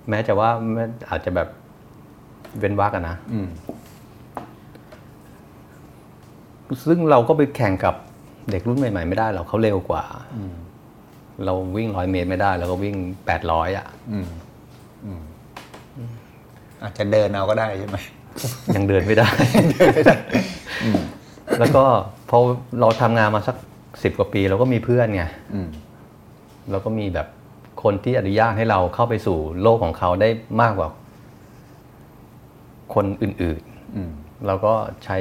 [0.09, 1.47] แม้จะว่าแม้อาจจะแบบ
[2.59, 3.47] เว้นวักอะนะอืม
[6.87, 7.95] ซึ่งเราก็ไปแข่งกับ
[8.51, 10.03] เด็กรุ่นใหม่ ๆ ไม่ได้หรอกเขาเร็วกว่า
[10.35, 10.55] อืม
[11.45, 12.95] เราวิ่งร้อยเมตรไม่ได้เราก็วิ่ง
[13.25, 14.27] แปดร้อยอะอืม
[15.05, 15.21] อืม
[16.83, 17.97] อาจจะเดินเอาก็ได้ใช่ไหม
[18.75, 19.27] ยังเดินไม่ได้
[21.63, 21.85] แล้วก็
[22.29, 22.37] พอ
[22.79, 23.55] เราทำงานมาสัก
[24.03, 25.23] สิบกว่าปี เราก็มีเพื่อนไง
[25.53, 25.69] อืม
[26.71, 27.27] เราก็มีแบบ
[27.83, 30.29] คนที่อนุญาตให้เราเข้าไปสู่โลกของเขาได้
[30.61, 30.89] มากกว่า
[32.95, 33.61] คนอื่น
[33.95, 34.73] อืมๆเราก็
[35.03, 35.17] ใช้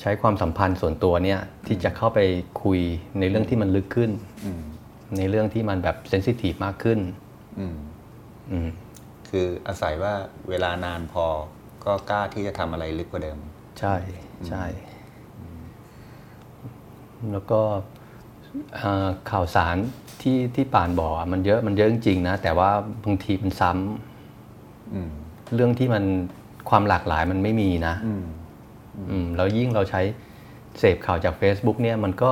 [0.00, 2.20] ใช้ความสัมพันธ์ส่วนตัวเนี่ย ที่จะเข้าไป
[2.62, 2.80] คุย
[3.18, 4.10] ในเรื่องที่มันลึกขึ้น
[4.44, 4.62] อืม
[5.18, 6.98] ในเรื่องที่มันแบบเซนซิทีฟมากขึ้น
[7.58, 7.76] อืม
[8.50, 8.68] อืม
[9.28, 10.14] คืออาศัยว่า
[10.48, 11.26] เวลานานพอ
[11.84, 13.38] ก็กล้าที่จะทำอะไรลึกกว่าเดิม
[13.80, 13.94] ใช่
[14.48, 14.64] ใช่
[17.32, 17.60] แล้วก็
[18.76, 19.76] เอ่อข่าวสาร
[20.22, 22.70] ที่ที่ป่านบอกอะมันเยอะมันเยอะจริงๆนะ แต่ว่า
[23.04, 25.10] บางทีมันซ้ำอืม
[25.54, 26.04] เรื่องที่มัน
[26.70, 28.24] ความหลากหลายมันไม่มีนะอืม
[29.10, 30.02] อืมแล้วยิ่งเราใช้
[30.78, 32.30] เสพข่าวจาก Facebook เนี่ยมันก็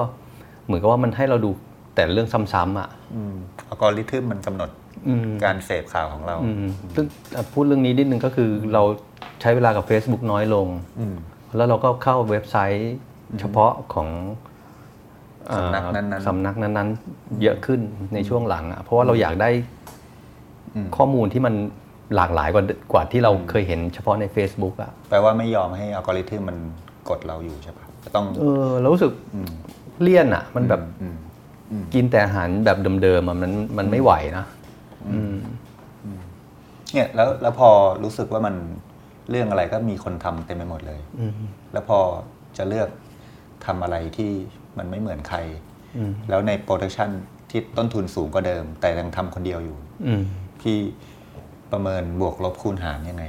[0.64, 1.50] เหมือนกับว่ามันให้เราดู
[1.94, 3.34] แต่เรื่องซ้ำๆอะอืม
[3.68, 4.70] อัลกอริทึมมันกำหนด
[5.08, 7.04] อืมการเสพข่าวของเราอืมซึ่ง
[7.36, 8.82] อะพูดเรื่องนี้นิดนึงก็คือเรา
[9.40, 10.66] ใช้เวลากับ Facebook น้อยลง
[11.00, 11.16] อืม
[11.48, 12.94] คแล้วเราก็เข้าเว็บไซต์
[13.40, 14.08] เฉพาะของ
[15.56, 17.80] สำนักนั้นๆเอ่อสำนักนั้นๆ เยอะขึ้น
[18.14, 19.50] ในช่วงหลังอะเพราะว่าเราอยากได้
[20.74, 21.54] อืมข้อมูลที่มัน
[22.16, 26.56] หลากหลายกว่ากว่าที่เราเคยเห็นเฉพาะใน Facebook อะแปลว่าไม่ยอมให้อัลกอริทึมมัน
[27.08, 29.52] กดเราอยู่ใช่ปะจะต้องเออเรารู้สึกอืม
[30.02, 31.16] เลี่ยนอะมันแบบอืม
[31.94, 34.44] กินแต่อาหารแบบเดิมๆอะมันมันไม่ไหวนะ
[35.12, 35.34] อืม
[36.92, 37.70] เนี่ยแล้วแล้วพอ
[38.02, 38.54] รู้สึกว่ามัน
[39.30, 41.32] เรื่องอะไรก็มีคนทำเต็มไปหมดเลยอืม
[41.72, 41.98] แล้วพอ
[42.56, 42.88] จะเลือก
[43.66, 44.30] ทำอะไรที่
[44.78, 45.38] มันไม่เหมือนใคร
[45.96, 47.10] อืมแล้วในโปรดักชัน
[47.50, 50.22] ที่ต้นทุนสูงกว่าเดิม แต่ยังทำคนเดียวอยู่อืม
[50.60, 50.76] พี่
[51.72, 53.24] ประเมินบวกลบคูณหารยังไง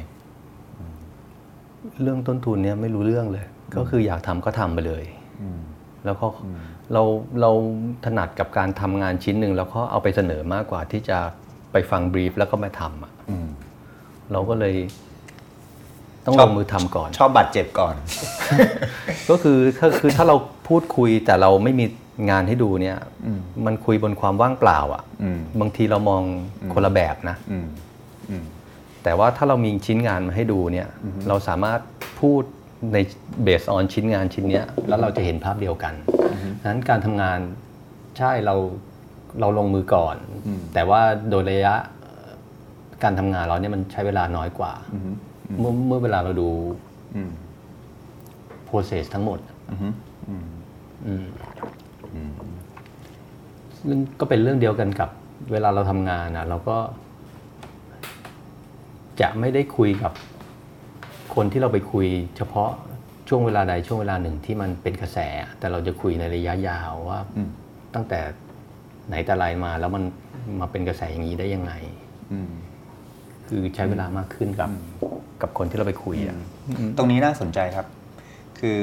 [2.01, 3.45] เรื่องต้นทุนเนี่ยไม่รู้เรื่องเลย
[3.77, 5.03] ก็คืออยากทำก็ทำไปเลย
[5.41, 5.59] อืม
[6.05, 6.27] แล้วก็
[6.93, 7.03] เรา
[7.41, 7.51] เรา
[8.05, 11.17] ถนัดกับการทำงานชิ้นหนึ่งแล้วก็เอาไปเสนอมากกว่าที่จะ
[11.71, 13.47] ไปฟังบรีฟแล้วก็มาทำอะอืม
[14.31, 14.75] เราก็เลย
[16.25, 17.95] ต้องชลอบงมือทำก่อน ชอบบาดเจ็บก่อน
[19.29, 20.35] ก็คือถ้าคือถ้าเรา
[20.67, 21.85] พูดคุยแต่เราไม่มี
[22.29, 26.21] งานให้ดูเนี่ยอืมมันคุยบนความว่างเปล่าอะอืมบางทีเรามอง
[26.73, 27.67] คนละแบบนะอืม
[28.29, 28.45] อืม
[29.03, 30.87] แต่ว่าถ้าเรามีชิ้นงานมาให้ดูเนี่ย
[31.27, 31.79] เราสามารถ
[32.19, 32.43] พูด
[32.93, 32.97] ใน
[33.43, 35.93] เบสออนชิ้นงานชิ้นเนี้ยแล้วเราจะเห็นภาพเดียวกัน
[36.67, 37.39] นั้นการทำงาน
[38.17, 38.55] ใช่เรา
[39.39, 40.15] เราลงมือก่อน
[40.47, 42.29] อืมแต่ว่าโดยระยะเอ่อ
[43.03, 45.15] การทำงานเราเนี่ยมันใช้เวลาน้อยกว่าอืม
[45.59, 46.49] เมื่อเมื่อเวลาเราดู
[47.15, 47.31] อืม
[48.69, 49.39] process ทั้งหมด
[49.71, 49.93] อืมอืมอืม
[53.87, 55.09] ซึ่งก็เป็นเรื่องเดียวกันกับ
[55.51, 56.77] เวลาเราทำงานนะเราก็
[59.21, 60.13] จะไม่ได้คุยกับ
[61.35, 62.07] คนที่เราไปคุย
[62.37, 62.71] เฉพาะ
[63.29, 65.19] ช่วงเวลาใดช่วงเวลาหนึ่งที่มันเป็นกระแส
[65.59, 67.49] แต่เราจะคุยในระยะยาวว่าอืม
[67.95, 68.19] ตั้งแต่
[69.07, 70.03] ไหนแต่ไรมา แล้วมัน
[70.59, 71.73] มาเป็นกระแสอย่างนี้ได้ยังไง
[72.31, 72.51] อืม
[73.47, 74.69] คือใช้เวลามากขึ้นกับ
[75.41, 76.37] กับคนที่เราไปคุยอะ
[76.97, 77.85] ตรงนี้น่าสนใจครับ
[78.59, 78.79] คือ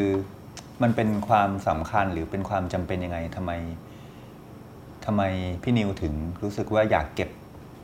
[0.83, 3.53] มันเป็นความสำคัญหรือเป็นความจำเป็นยังไงทำไม
[5.05, 5.23] ทำไม
[5.63, 7.31] พี่นิวถึงรู้สึกว่าอยากเก็บ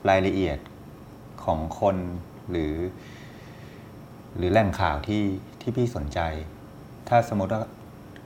[0.09, 0.59] รายละเอียด
[1.45, 1.97] ของคน
[2.51, 2.75] หรือ
[4.37, 5.23] หรือแหล่งข่าวที่
[5.61, 6.21] ที่พี่สนใจ
[7.09, 7.63] ถ้าสมมติว่า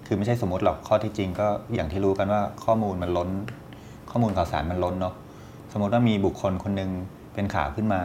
[0.06, 3.30] คือไม่ใช่สมมติหรอกข้อที่จริงก็อย่างที่รู้กันว่าข้อมูลมันล้น
[4.11, 5.14] ข้อมูลข่าวสารมันล้นเนาะ
[5.72, 6.90] สมมติว่ามีบุคคลคนหนึ่ง
[7.35, 8.02] เป็นข่าวขึ้นมา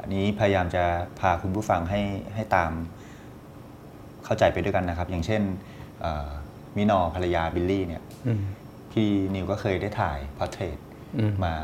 [0.00, 0.84] อันนี้พยายามจะ
[1.20, 2.00] พาคุณผู้ฟังให้
[2.34, 2.70] ให้ตาม
[4.24, 5.42] เข้าใจไปด้วยกันนะครับ อย่างเช่น
[6.00, 6.30] เอ่อ
[6.76, 8.42] มินอภรรยาบิลลี่เนี่ยอืม
[8.92, 10.76] พี่นิวก็เคยได้ถ่าย portrait
[11.18, 11.54] อืมมา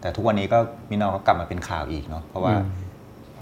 [0.00, 0.58] แต่ทุกวันนี้ก็
[0.90, 2.68] มึนอก็กลับมาเป็นข่าวอีกเนาะเพราะว่าอืม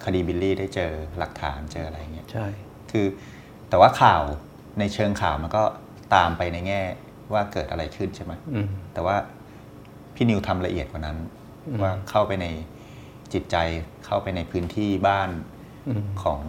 [0.04, 2.46] คดีบิลลี่ได้เจอหลักฐานเจออะไรเงี้ยใช่
[2.90, 3.06] คือ
[3.68, 4.22] แต่ว่าข่าว
[4.78, 5.62] ในเชิงข่าวมันก็
[6.14, 6.80] ตามไปในแง่
[7.32, 9.16] ว่าเกิดอะไรขึ้นใช่ไหมอืมแต่ว่า
[10.14, 11.16] พี่นิวทำละเอียดกว่านั้น
[11.82, 12.46] ว่าเข้าไปใน
[13.32, 13.56] จิตใจ
[14.06, 15.28] เข้าไปในพื้นที่บ้าน
[15.88, 16.40] อืมของ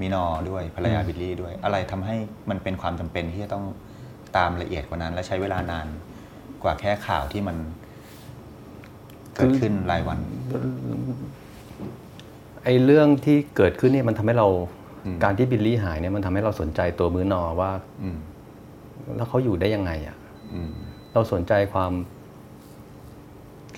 [0.00, 2.16] มินอด้วยภรรยาบิลลี่ด้วย อะไรทำให้
[2.50, 3.64] มันเป็นความจำเป็นที่จะต้อง
[4.36, 5.86] ตามละเอียดกว่านั้น และใช้เวลานาน
[6.62, 7.56] กว่าแค่ข่าวที่มัน
[9.36, 10.18] เกิดขึ้นรายวัน
[12.64, 14.48] ไอ้เรื่องที่เกิดขึ้นเนี่ยมันทำให้เรา
[15.04, 17.70] อืมการที่บิลลี่หายเนี่ยมันทำให้เราสนใจตัวมื้อนอว่า
[18.02, 18.18] อืม
[19.16, 20.16] แล้วเขาอยู่ได้ยังไงอะ
[20.54, 20.70] อืม
[21.12, 21.92] เราสนใจความ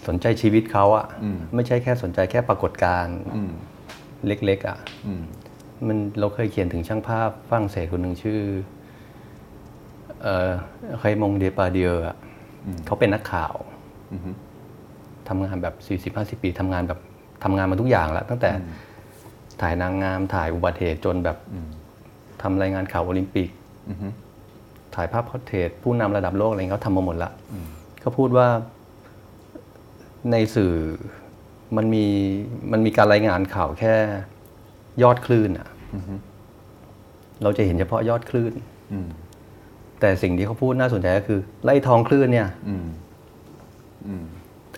[0.07, 3.53] สนใจชีวิตเขาอะอืมไม่ใช่แค่สนใจแค่ปรากฏการณ์อืม
[4.27, 5.15] เล็ก ๆอะอื
[5.83, 8.41] มมันเราเคยเขียนถึงช่างภาพฝรั่งเศสคนหนึ่งชื่อ
[10.23, 10.51] เอ่อ
[10.99, 12.17] เรมงด์ เดอปาร์ดงอะ
[12.65, 13.55] อืมเขาเป็นนักข่าว
[14.13, 14.21] อืม
[15.29, 17.01] ทำงานแบบ4 0 50ปีทำงานแบบ
[17.45, 18.51] ทำงานมาทุกอย่างแล้วตั้งแต่
[19.61, 21.69] ถ่ายนางงามถ่ายอุบัติเหตุจนแบบอืม
[22.43, 23.49] ทำรายงานข่าวโอลิมปิก
[23.89, 24.13] อืม
[24.95, 27.31] ถ่ายภาพ portrait ผู้นำระดับโลกอะไรเงี้ยเขาทำมาหมดละ
[28.01, 28.47] เขาพูดว่า
[30.31, 30.75] ในสื่อ
[31.77, 32.07] มันมี
[32.73, 33.95] มันมีการรายงานข่าวแค่
[35.03, 35.72] ยอดคลื่นอะอืม
[37.43, 38.53] เราจะเห็นเฉพาะยอดคลื่น
[38.93, 39.07] อืม
[40.01, 42.87] แต่สิ่งที่เขาพูดน่าสนใจก็คือ ไล่ท้องคลื่นเนี่ยอืม
[44.07, 44.25] อืม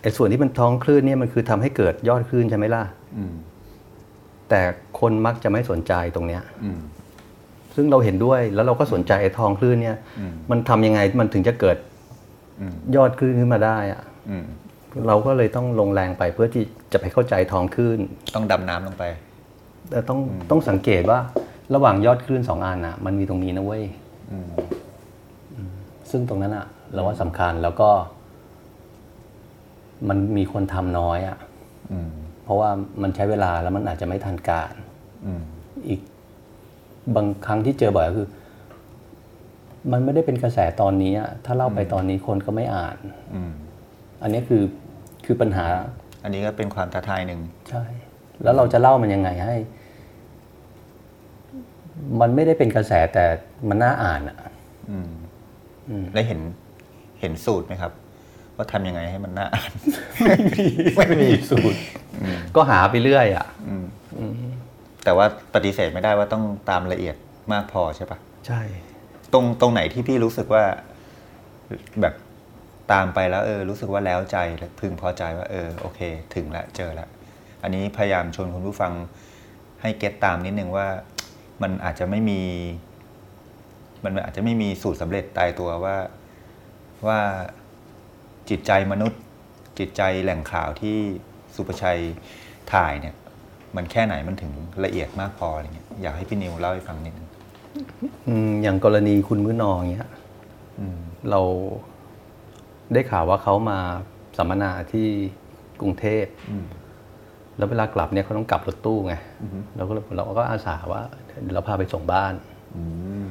[0.02, 2.82] ไอ้ส่วนที่มันท้องคลื่นเนี่ยมันคือทำให้เกิดยอดคลื่นใช่ไหมล่ะ
[3.18, 3.34] อืม
[4.48, 4.60] แต่
[5.00, 6.80] คนมักจะไม่สนใจตรงเนี้ยอืม
[7.74, 11.76] ซึ่งเราเห็นด้วยแล้วเราก็สนใจไอ้ท้องคลื่นเนี่ยอืมมันทำยังไงมันถึงจะเกิด
[12.60, 14.44] อืมยอดคลื่นขึ้นมาได้อะอืม
[15.06, 17.98] เราก็เลยต้องลงแรงไปเพื่อที่จะไปเข้าใจท้องคลื่น
[18.34, 19.04] ต้องดำน้ำลงไป
[19.90, 20.18] แต่ต้อง
[20.50, 21.18] ต้องสังเกตว่า
[21.74, 23.84] ระหว่างยอดคลื่นสองอันน่ะ มันมีตรงนี้นะเว้ย
[24.30, 24.48] อืม
[26.10, 27.90] ซึ่งตรงนั้นอะเราว่าสำคัญแล้วก็
[30.08, 31.38] มันมีคนทำน้อยอะ
[31.92, 32.10] อืม
[32.44, 32.70] เพราะว่า
[33.02, 34.72] มันใช้เวลาแล้วมันอาจจะไม่ทันการ
[35.26, 35.42] อืม
[35.88, 36.00] อีก
[37.16, 38.28] บางครั้งที่เจอบ่อยก็คือ
[39.92, 42.96] มันไม่ได้เป็นกระแสตอนนี้อะถ้าเล่าไปตอนนี้คนก็ไม่อ่าน
[43.34, 43.52] อืม
[44.22, 44.62] อันนี้คือ
[45.24, 45.66] คือปัญหา
[46.22, 47.84] อันนี้ก็เป็นความท้าทายหนึ่งใช่
[48.42, 49.56] แล้วเราจะเล่ามันยังไงให้
[52.20, 53.24] มันไม่ได้เป็นกระแสแต่
[53.68, 54.36] มันน่าอ่านอะ
[54.90, 56.40] อืมได้เห็น
[57.20, 57.92] เห็นสูตรไหมครับ
[58.56, 59.70] ว่าทำยังไงให้มันน่าอ่าน
[60.96, 61.78] ไม่มีสูตร
[62.56, 63.46] ก็หาไปเรื่อยอะ
[65.04, 67.16] แต่ว่าปฏิเสธไม่ได้ว่าต้องตามละเอียด
[67.52, 68.60] มากพอใช่ปะใช่
[69.32, 70.64] ตรงตรงไหนที่พี่รู้สึกว่า
[72.00, 72.14] แบบ
[72.92, 76.00] ตามไปแล้ว เออ รู้สึกว่าแล้วใจและพึงพอใจว่า เออ โอเค
[76.34, 77.08] ถึงแล้วเจอแล้ว
[77.64, 78.92] อันนี้พยายามชวนคุณผู้ฟัง
[79.82, 80.88] ให้เก็ตตามนิดนึงว่า
[81.62, 82.40] มันอาจจะไม่มี
[84.04, 85.96] มันอาจจะไม่มีสูตรสำเร็จตายตัวว่า
[87.06, 87.20] ว่า
[88.50, 89.20] จิตใจมนุษย์
[89.78, 90.96] จิตใจแหล่งข่าวที่
[91.54, 92.00] สุประชัย
[92.72, 93.14] ถ่ายเนี่ย
[93.76, 94.52] มันแค่ไหนมันถึง
[94.84, 97.28] ละเอียดมากพออะไรเงี้ยอยากให้พี่นิวเล่าให้ฟังนิดนึง
[98.28, 100.10] อืมอย่างกรณีคุณมื้อนองเนี้ย
[100.78, 100.98] อืม
[101.30, 101.40] เรา
[102.92, 103.78] ได้ข่าวว่าเขามา
[104.36, 105.06] สัมมนาที่
[105.80, 106.66] กรุงเทพอืม
[107.56, 109.14] แล้วเวลากลับเนี่ยเขาต้องกลับรถตู้ไง
[109.76, 111.02] เราก็เลยเราก็อาสาว่า
[111.42, 112.32] เดี๋ยวเราพาไปส่งบ้าน
[112.76, 112.82] อื
[113.22, 113.26] ม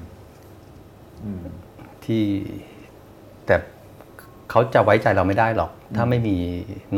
[1.23, 1.45] อืม
[2.05, 2.23] ที่
[3.45, 3.55] แต่
[4.49, 6.36] เขาจะไว้ใจเราไม่ได้หรอก ถ้าไม่มี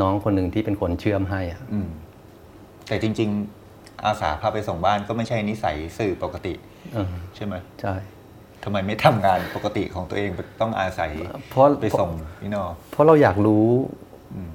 [0.00, 1.88] น้องคนหนึ่งที่เป็นคนเชื่อมให้อะอืม
[2.88, 3.30] แต่จริง
[3.66, 6.54] ๆ อาสาพาไปส่งบ้านก็ไม่ใช่นิสัยสื่อปกติ
[6.94, 7.94] เออใช่ไหมใช่
[8.64, 11.10] ทำไมไม่ทำงานปกติของตัวเองต้องอาศัย
[11.50, 12.10] เพราะไปส่ง
[12.40, 13.66] พี่นอเพราะเราอยากรู้
[14.34, 14.50] อืม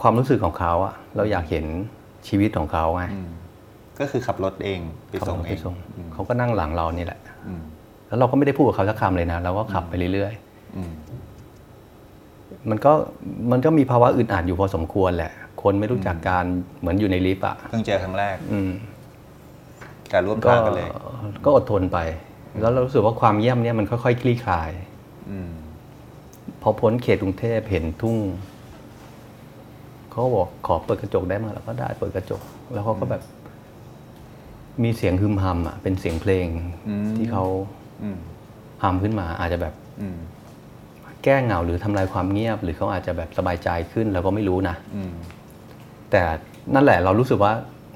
[0.00, 1.66] ความรู้สึกของเขาอะเราอยากเห็น
[2.28, 3.30] ชีวิตของเขาไงอืม
[4.00, 7.62] ก็คือขับรถเองไปส่งเขาเอไปงส่งอืมเขาก็นั่งหลังเรานี่แหละอืม
[8.08, 10.32] แล้วเราก็ไม่ได้พูดกับเขาสักคำเลยนะเราก็ขับไปเรื่อย
[10.76, 12.92] อืมๆมันก็
[13.50, 15.32] มันก็มีภาวะอึดอัดอยู่พอสมควรแหละ
[15.62, 16.44] คนไม่รู้จักการ
[16.80, 18.70] เหมือนอยู่ในลิฟต์อะเพิ่งเจอครั้งแรก อืม
[20.12, 20.90] การร่วมก็ทางกันเลย
[21.44, 21.98] ก็อดทนไป
[22.60, 24.70] แล้วเรารู้สึกว่าความเยี่ยมเนี่ยมันค่อยๆคลี่คลาย
[25.30, 25.50] อืม
[26.62, 28.18] พอพ้นเขตกรุงเทพเห็นทุ่ง
[30.14, 32.40] เขาก็บอกขอเปิดกระจกได้ไหมเราก็ได้เปิดกระจก
[32.72, 33.22] แล้วเขาก็แบบ
[34.82, 36.46] มีเสียงฮึมฮัมอะเป็นเสียงเพลง
[36.88, 37.44] อืมที่เขา
[38.02, 38.18] อืม
[38.82, 40.16] ฮัมขึ้นมา อาจจะแบบอืม
[41.24, 45.12] แก้เหงาหรือทำลายความเงียบ หรือเขาอาจจะแบบสบายใจขึ้นเราก็ไม่รู้นะอืม
[46.10, 46.22] แต่
[46.74, 47.52] นั่นแหละเรารู้สึกว่า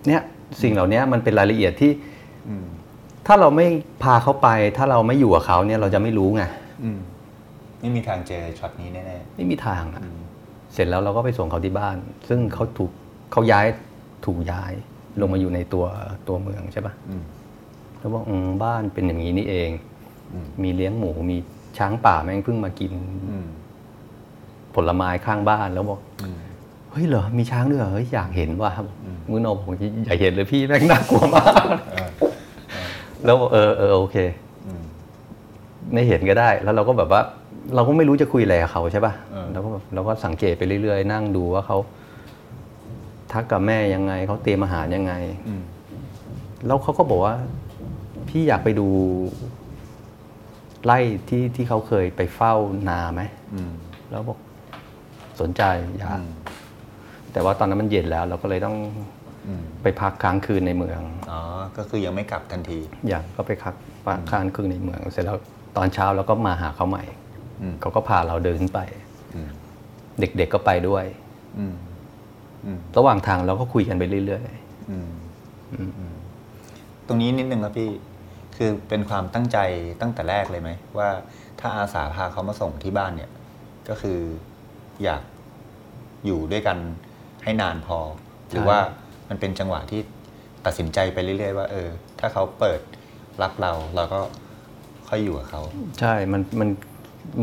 [0.08, 0.22] เนี่ย
[0.62, 1.92] สิ่งเหล่านี้มันเป็นรายละเอียดที่
[2.48, 2.66] อืม
[3.26, 3.66] ถ้าเราไม่
[4.02, 6.42] พาเขาไป ถ้าเราไม่อยู่กับเขาเนี่ยเราจะไม่รู้ไง
[6.84, 6.98] อืม
[7.80, 10.20] ไม่มีทางเจอช็อตนี้แน่ไม่มีทางๆอะอืม
[10.72, 11.96] เสร็จแล้วเราก็ไปส่งเขาที่บ้าน
[12.28, 12.90] ซึ่งเขาถูก
[13.32, 13.66] เขาย้าย
[14.26, 14.72] ถูกย้าย
[15.20, 15.84] ลงมาอยู่ในตัว
[16.28, 17.22] ตัวเมืองใช่ปะอืม
[17.98, 19.70] แล้วบอกอืมบ้านเป็นอย่างนี้นี่เอง
[20.32, 21.36] อืมมีเลี้ยงหมูมี
[21.78, 22.92] ช้างป่าแม่งเพิ่งมากิน
[23.30, 23.46] อืม
[24.74, 26.38] ผลไม้ข้างบ้านแล้วบอกอืม
[26.90, 28.72] เฮ้ยเหรอมีช้างด้วยเหรอเฮ้ยอยากเห็นว่ะ
[29.04, 29.68] อืมมือโนบอก
[30.06, 32.08] อยากเห็นเลยพี่แม่งน่ากลัวมากเออ
[33.24, 34.16] แล้วบอกเออเออโอเค
[34.66, 34.82] อืม
[35.92, 37.22] ไม่เห็นก็ได้ แล้วเราก็แบบว่า
[37.74, 41.78] เราก็ไม่รู้จะคุยอะไรกับเขาใช่ป่ะเออเราก็แบบเราก็สังเกตไปเรื่อยๆ นั่งดูว่าเขา
[43.32, 45.12] ทักกับแม่ยังไงเขาเตรียมอาหารยังไง
[45.48, 45.62] อืม
[46.66, 47.34] แล้วเขาก็บอกว่า
[48.28, 48.88] พี่อยากไปดู
[50.84, 52.54] ไล่ที่ที่เขาเคยไปเฝ้า
[52.88, 53.22] นาไหม
[53.54, 53.72] อืม
[54.10, 54.38] แล้วบอก
[55.40, 55.62] สนใจ
[55.96, 56.30] อยากอืม
[57.32, 58.76] แต่ว่าตอนนั้นมันเย็นแล้ว เราก็เลยต้อง
[59.46, 61.00] อืมไปพักค้างคืนในเมือง
[61.30, 61.40] อ๋อ
[61.76, 62.78] ก็คือยังไม่กลับทันที
[63.08, 63.74] อยากก็ไปพัก
[64.06, 65.36] พักค้างคืนในเมือง เสร็จแล้ว
[65.76, 67.27] ตอนเช้าเราก็มาหาเขาใหม่อืม
[67.80, 68.78] เขาก็พาเราเดินไป
[69.34, 69.48] อืม
[70.20, 71.04] เด็กๆก็ไปด้วย
[71.58, 71.74] อืม
[72.64, 74.44] อืมระหว่างทางเราก็คุยกันไปเรื่อย
[74.90, 75.10] อืม
[75.72, 76.14] อืม
[77.06, 77.90] ตรงนี้นิดนึงครับพี่
[78.56, 79.58] คือเป็นความตั้งใจ
[80.00, 81.08] ตั้งแต่แรกเลยไหม ว่า
[81.60, 83.30] ถ้าอาสาพาเขามาส่งที่บ้านเนี่ย
[83.88, 84.18] ก็คือ
[85.04, 85.22] อยาก
[86.26, 86.78] อยู่ด้วยกัน
[87.44, 87.98] ให้นานพอ
[88.50, 88.78] หรือว่า
[89.28, 90.00] มันเป็นจังหวะที่
[90.66, 91.88] ตัดสินใจไปเรื่อย ๆ ว่า เออ
[92.20, 92.80] ถ้าเขาเปิด
[93.42, 94.20] รับเราเราก็
[95.08, 96.68] ค่อยอยู่กับเขาๆใช่ มันมัน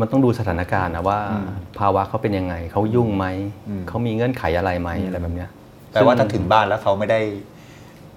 [0.00, 3.26] มันต้องดูสถานการณ์นะว่าอืมภาวะเขาเป็นยังไงเขายุ่งไหม
[3.68, 5.50] อืมเขามีเงื่อนไขอะไรไหมอะไรแบบเนี้ย
[5.92, 7.20] แต่ว่าซึ่ถ้าถึงบ้านแล้วเขาไม่ได้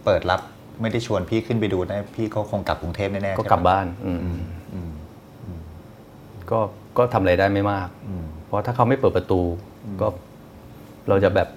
[0.05, 0.41] เปิดรับ
[0.81, 4.39] ไม่ได้ชวนพี่ขึ้นไปดูนะพี่เขาคงกลับกรุงเทพแน่ๆก็ใช่กลับปะบ้าน อืมอืม
[6.51, 6.59] ก็
[6.97, 9.41] ก็ทำอะไรได้ไม่มากอืมเพราะถ้าเขาไม่เปิดประตู
[10.01, 10.07] ก็
[11.09, 11.47] เราจะแบบ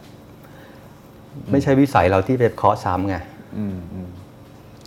[1.51, 3.16] ไม่ใช่วิสัยเราที่ไปเคาะซ้ำไง
[3.59, 4.09] อืมอืม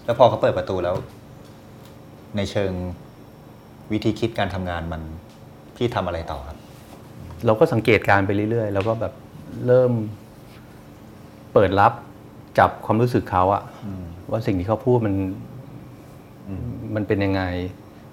[0.05, 0.95] แล้วพอเขาเปิดประตูแล้ว
[2.37, 2.71] ในเชิง
[3.91, 5.01] วิธีคิดการทำงานมัน
[5.75, 6.57] พี่ทำอะไรต่อครับ
[7.45, 9.13] เราก็สังเกตการณ์ไปเรื่อยๆ แล้วก็แบบ
[9.67, 9.91] เริ่ม
[11.53, 11.93] เปิดรับ
[12.59, 15.15] จับความรู้สึกเขาอะอืมว่าสิ่งที่เขาพูดมัน
[16.95, 17.41] มันเป็นยังไง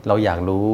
[0.07, 0.67] เราอยากรู้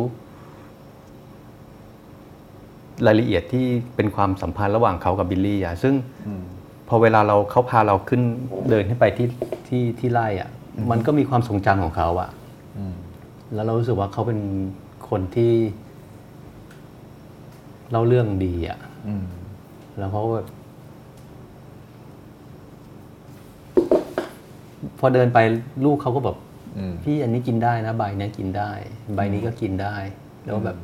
[3.06, 5.94] รายละเอียดที่เป็นความสัมพันธ์ระหว่างเขากับบิลลี่อะซึ่ง
[6.26, 6.42] อืม
[6.88, 8.22] พอเวลาเราเขาพาเราขึ้น
[8.70, 9.28] เดินขึ้นไปที่
[9.68, 10.50] ที่ที่ไร่อะ
[10.90, 12.30] มันก็มีความทรงจำของเขาอะ
[12.78, 12.94] อืม
[13.54, 14.38] แล้วเรารู้สึกว่าเขาเป็น
[15.10, 15.52] คนที่
[17.90, 19.24] เล่าเรื่องดีอะอืม
[19.98, 20.48] แล้วเขาก็แบบ
[24.98, 25.38] พอเดินไป
[25.84, 26.36] ลูกเขาก็แบบ
[26.78, 28.70] อืมพี่อันนี้กินได้นะ ใบเนี้ยกินได้
[29.14, 29.94] ใบนี้ก็กินได้
[30.44, 30.76] แล้วแบบ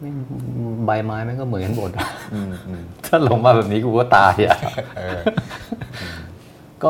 [0.00, 0.10] ไม่
[0.86, 1.90] ใบไม้แม่งก็เหมือนกันหมด
[2.34, 4.58] อืมอืมถ้าลงมาแบบนี้กูก็ตายอะ
[4.98, 5.18] เออ
[6.82, 6.88] ก็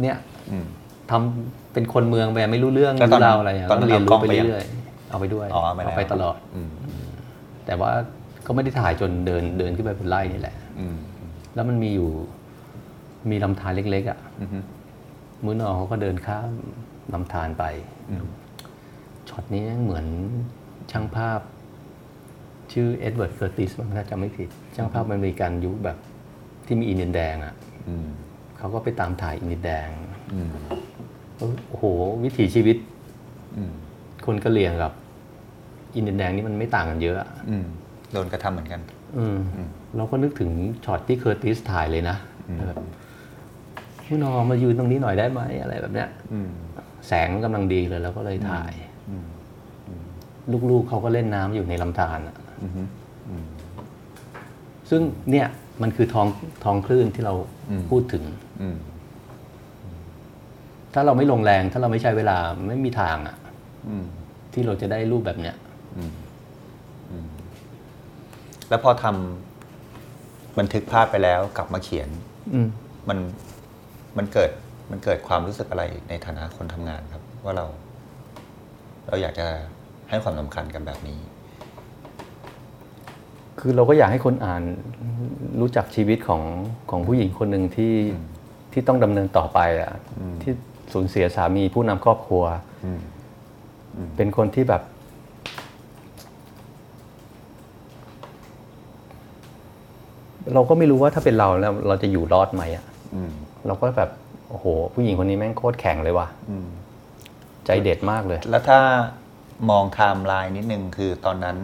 [0.00, 0.16] เนี่ย
[0.50, 0.64] อืม
[1.10, 4.77] ทำเป็นคนเมืองไปไม่รู้เรื่องแล้วตอนรู้ราวอะไรอะตอนนั้นก็เรียนเอากล้รู้องไปไปยังเรื่อยๆ
[5.10, 6.70] เอาไปด้วยอ๋อเอาไปแล้วไปตลอด อืม
[7.66, 7.90] แต่ว่า
[8.46, 10.96] ก็ไม่ได้ถ่ายจนเดินเดินขึ้นไปบนไร่นี่แหละ อืม
[11.54, 12.10] แล้วมันมีอยู่
[13.30, 14.64] มีลำธารเล็ก ๆ อะ อืมอืม
[15.44, 16.50] มื้อนอเขาก็เดินข้าม
[17.14, 17.64] ลำธารไป
[18.10, 18.24] อืม
[19.28, 20.06] ช็อตนี้เหมือน
[20.90, 21.40] ช่างภาพ
[22.72, 25.96] ชื่อเอ็ดเวิร์ดเคอร์ติสมั้งถ้าจำไม่ผิด ช่างภาพอเมริกันยุคแบบ
[26.66, 27.54] ที่มีอินเดียนแดงอะ
[27.88, 28.08] อืม
[28.58, 29.88] เขาก็ไปตามถ่ายอินเดียนแดง
[30.34, 30.50] อืม
[31.36, 31.84] โอ้โห
[32.24, 32.76] วิถีชีวิต
[33.56, 33.72] อืม
[34.28, 34.92] คนกะเหรี่ยงกับ
[35.96, 37.64] อินเดียนแดงนี่มันไม่ต่างกันเยอะอะอืม
[38.12, 38.80] โดนกระทำเหมือนกัน
[39.18, 40.50] อืมอืมเราก็นึกถึง
[40.84, 42.16] ช็อตที่เคอร์ติสถ่ายเลยนะ
[42.48, 42.78] อืมแบบ
[44.04, 46.48] พี่นอมายืนตรงนี้หน่อยได้ไหมอะไรแบบเนี้ยอืม
[47.08, 48.72] แสงกำลังดีเลยแล้วก็เลยถ่าย
[49.10, 49.26] อืม
[50.70, 52.72] ลูกๆเขาก็เล่นน้ำอยู่ในลำธารอะอืม
[53.28, 53.46] อืม
[54.90, 55.46] ซึ่งเนี่ย
[55.82, 56.26] มันคือท้อง
[56.64, 57.34] ท้องคลื่นที่เรา
[57.70, 58.24] อืมพูดถึง
[58.60, 58.76] อืม
[60.94, 62.36] ถ้าเราไม่ลงแรง ถ้าเราไม่ใช้เวลา
[62.68, 63.47] ไม่มีทางอะอืม
[64.52, 65.56] ที่เราจะได้รูปแบบเนี้ย
[65.96, 66.12] อืม
[67.10, 67.26] อืม
[68.68, 72.08] แล้วพอทำบันทึกภาพไปแล้วกลับมาเขียน
[73.08, 73.18] มัน
[74.18, 74.50] มันเกิด
[74.90, 77.66] มันเกิดความรู้สึกอะไรในฐานะคนทำงานครับ ว่าเรา
[79.06, 79.46] เราอยากจะ
[80.08, 81.18] ให้ความสำคัญกันแบบนี้
[83.60, 84.62] คือเราก็อยากให้คนอ่าน
[85.60, 86.42] รู้จักชีวิตของ
[86.90, 87.94] ของผู้หญิงคนหนึ่งที่
[88.72, 90.52] ที่ต้องดำเนินต่อไปอะอืมที่
[90.92, 92.44] สูญเสียสามีผู้นำครอบครัว
[92.84, 93.00] อืม
[94.16, 94.82] เป็นคนที่แบบ
[100.54, 103.32] เราก็ไม่รู้ว่าถ้าเป็นเราแล้ว เราจะอยู่รอดไหมอะอืม
[103.66, 104.10] เราก็แบบ
[104.48, 106.68] โอ้โห ผู้หญิงคนนี้แม่งโคตรแข็งเลยว่ะอืม
[107.66, 108.78] ใจเด็ดมากเลย แล้วถ้า
[109.70, 111.56] มองไทม์ไลน์นิดนึงคือตอนนั้น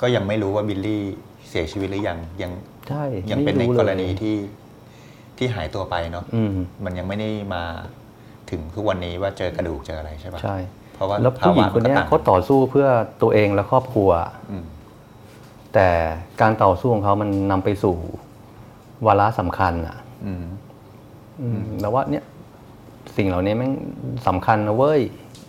[0.00, 1.02] ก็ยังไม่รู้ว่าบิลลี่
[1.48, 2.52] เสียชีวิตหรือยังยัง
[2.88, 4.36] ใช่ยังเป็นในไม่กลรณีที่
[5.38, 7.62] ที่หายตัวไปเนาะอืมมันยังไม่ได้มา
[8.50, 10.56] ถึงทุกวันนี้ว่าเจอกระดูกเจออะไรใช่ปะใช่
[10.94, 12.88] เพราะว่าแล้วผู้หญิงภาวะคนเนี้ยมัก็ต่งเขาต่อสู้เพื่อ
[13.22, 14.10] ตัวเองและครอบครัว
[14.50, 14.64] อืม
[15.74, 15.88] แต่
[16.40, 17.96] การต่อสู้ของเขามันนำไปสู่
[19.06, 20.44] วาระสำคัญ อะอืม
[21.42, 22.24] อืมแล้วว่า เนี่ย
[23.16, 23.72] สิ่งเหล่านี้แม่ง
[24.28, 25.00] สำคัญนะเว้ย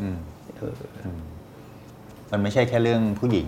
[0.02, 0.18] อืม
[1.18, 1.22] ม
[2.32, 3.48] มันไม่ใช่แค่เรื่องผู้หญิง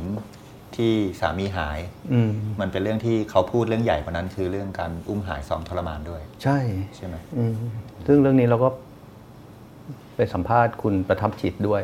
[0.76, 1.80] ที่สามีหาย
[2.14, 6.58] อืมมันเป็นเรื่องที่เขาพูดเรื่องใหญ่กว่านั้น คือเรื่องการอุ้มหายซ้อมทรมานด้วย ใช่
[6.96, 7.54] ใช่ไหมอืม
[8.08, 8.70] ซึ่งเรื่องนี้เราก็
[10.18, 11.84] ไปสัมภาษณ์คุณประทับจิตด้วย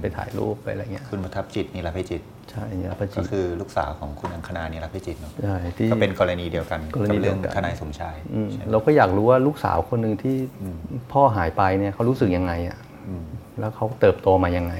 [0.00, 10.78] ไปถ่ายรูปไปอะไรเงี้ยคุณประทับจิตนิรภัยจิตใช่เนี่ยประจิก็ตคือลูกสาวของคุณอังคณานิรภัยจิตเนาะใช่ที่ก็เป็นกรณีเดียวกันกรณีกับเดีเรื่ยอวงกันทนายสมชายอืมใช่ไหมเราก็อยากรู้ว่าลูกสาวคนหนึ่งที่อืม
[11.12, 12.78] พ่อหายไปเนี่ยเขารู้สึกยังไงอะ
[13.08, 13.24] อืม
[13.58, 14.74] แล้วเขาเติบโตมายังไง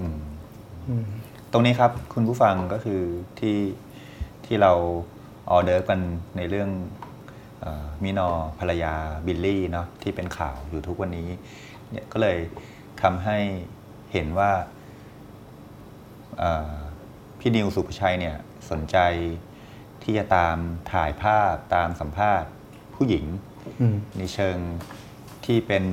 [0.00, 0.18] อืม
[1.52, 3.02] ตรงนี้ครับคุณผู้ฟังก็คือ
[3.40, 3.58] ที่
[4.46, 4.72] ที่เรา
[5.50, 6.00] ออเดิร์ฟกัน
[6.36, 6.70] ในเรื่อง
[7.62, 8.28] เออมินอ
[8.58, 8.94] ภรรยา
[9.26, 11.28] บิลลี่เนาะที่เป็นข่าวอยู่ทุกวันนี้
[11.90, 12.38] เนี่ยก็เลย
[13.02, 13.38] ทำให้
[14.12, 14.52] เห็นว่า
[16.38, 16.72] เอ่อ
[17.38, 18.36] พี่นิวสุภชัยเนี่ย
[18.70, 18.98] สนใจ
[20.02, 20.56] ที่จะตาม
[20.92, 22.50] ถ่ายภาพตามสัมภาษณ์
[22.94, 23.24] ผู้หญิง
[23.80, 24.58] อืมในเชิง
[25.44, 25.84] ที่เป็น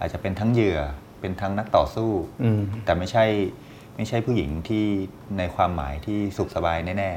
[0.00, 0.80] อาจจะเป็นทั้งเหยื่อ
[1.20, 2.10] เป็นทั้งนักต่อสู้
[2.42, 3.24] อืมแต่ไม่ใช่
[3.96, 4.84] ไม่ใช่ผู้หญิงที่
[5.38, 7.12] ในความหมายที่สุขสบายแน่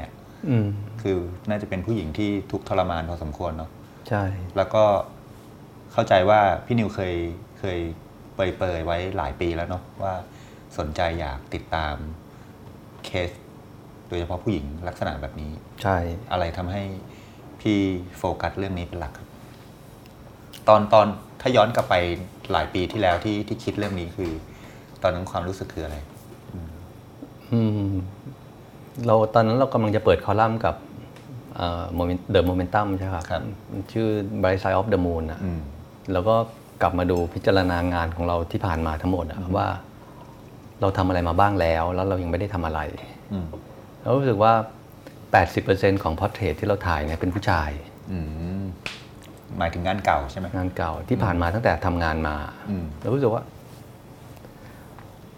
[0.48, 3.70] อืมๆคือน่าจะเป็นผู้หญิงที่ทุกข์ทรมานพอสมควรเนาะ
[4.08, 4.22] ใช่
[4.56, 4.84] แล้วก็
[5.92, 7.14] เข้าใจว่าพี่นิวเคย
[7.60, 7.78] เคย
[8.34, 10.14] เปรยเปรยๆไว้หลายปีแล้วเนาะว่า
[10.78, 11.94] สนใจอยากติดตาม
[13.04, 13.30] เคส
[14.08, 15.96] โดยเฉพาะผู้หญิงลักษณะแบบนี้ ใช่
[16.32, 16.82] อะไรทำให้
[17.60, 17.78] พี่
[18.18, 19.28] โฟกัสเรื่องนี้เป็นหลักครับ
[20.68, 21.06] ตอนตอน
[21.40, 21.94] ถ้าย้อนกลับไป
[22.52, 24.30] หลายปีที่แล้วที่ที่คิดเรื่องนี้คือ
[25.02, 25.96] ตอนนั้นความรู้สึกคืออะไร
[27.50, 27.92] อืม
[29.06, 30.76] เราตอนนั้นเรากำลังจะเปิดคอลัมน์กับ
[31.94, 34.08] โมเมนต์เดอะโมเมนตัมใช่ครับครับมันชื่อ
[34.42, 35.60] Bright Side of the Moon อะอืม
[36.12, 36.34] แล้วก็
[36.82, 39.66] กลับมาดูพิจารณางานของเราที่ผ่านมาทั้งหมดอะว่า
[40.80, 42.80] เราทำอะไรมาบ้างแล้ว แล้วเรายังไม่ได้ทำอะไร
[43.32, 43.46] อืม
[44.02, 44.52] เรารู้สึกว่า
[45.28, 47.70] 80%ของพอร์เทรตที่เราถ่ายเนี่ยเป็นผู้ชาย
[48.10, 48.18] อื
[48.60, 48.62] ม
[49.58, 52.36] หมายถึงงานเก่าใช่ไหมงานเก่าที่ผ่านมาตั้งแต่ทำงานมา
[52.70, 53.42] อืมเรารู้สึกว่า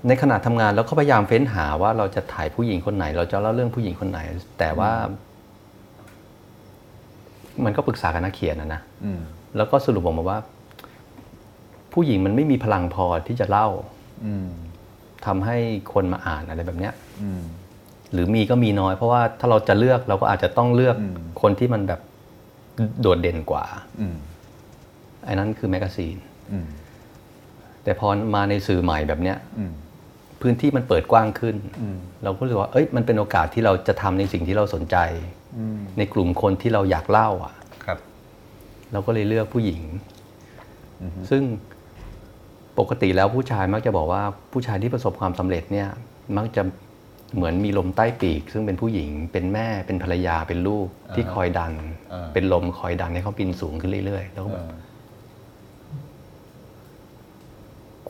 [0.08, 4.20] ในขณะทำงานเราก็พยายามเฟ้นหาว่าเราจะถ่ายผู้หญิงคนไหน เราจะเล่าเรื่องผู้หญิงคนไหน
[4.58, 4.90] แต่ว่า
[7.64, 9.20] มันก็ปรึกษากับนักเขียนนะนะอืม
[9.56, 10.38] แล้วก็สรุปออกมาว่า
[11.92, 13.68] ผู้หญิงมันไม่มีพลังพอที่จะเล่า
[14.26, 14.48] อืม
[15.26, 15.56] ทำให้
[15.92, 17.42] คนมาอ่านอะไรแบบเนี้ยอืม
[18.12, 22.00] หรือมีก็มีน้อย เพราะว่าถ้าเราจะเลือกเราก็อาจจะต้องเลือกอืมคนที่มันแบบ
[23.00, 23.64] โดดเด่นกว่า
[24.00, 24.16] อืม
[25.24, 26.16] ไอ้นั้นคือแมกกาซีน
[26.52, 26.66] อืม
[27.84, 29.72] แต่พอมาในสื่อใหม่แบบเนี้ยอืม
[30.42, 34.96] พื้นที่มันเปิดกว้างขึ้นอืมเราก็รู้สึกว่า เอ้ย มันเป็นโอกาสที่เราจะทำในสิ่งที่เราสนใจ
[35.58, 37.98] อืมในกลุ่มคนที่เราอยากเล่า อะ ครับ
[38.92, 39.82] เราก็เลยเลือกผู้หญิง
[41.02, 41.42] อือฮึซึ่ง
[42.78, 45.88] ปกติแล้วผู้ชายมักจะบอกว่าผู้ชายที่ประสบความสำเร็จเนี่ย
[46.36, 46.62] มักจะ
[47.34, 51.72] เหมือนมีลมใต้ปีก ซึ่งเป็นผู้หญิงเป็นแม่เป็นภรรยาเป็นลูกที่คอยดัน
[52.12, 54.72] อ่าเป็นลมคอยดันให้เขาบินสูงขึ้นเรื่อยๆ แล้วก็เอแบบอ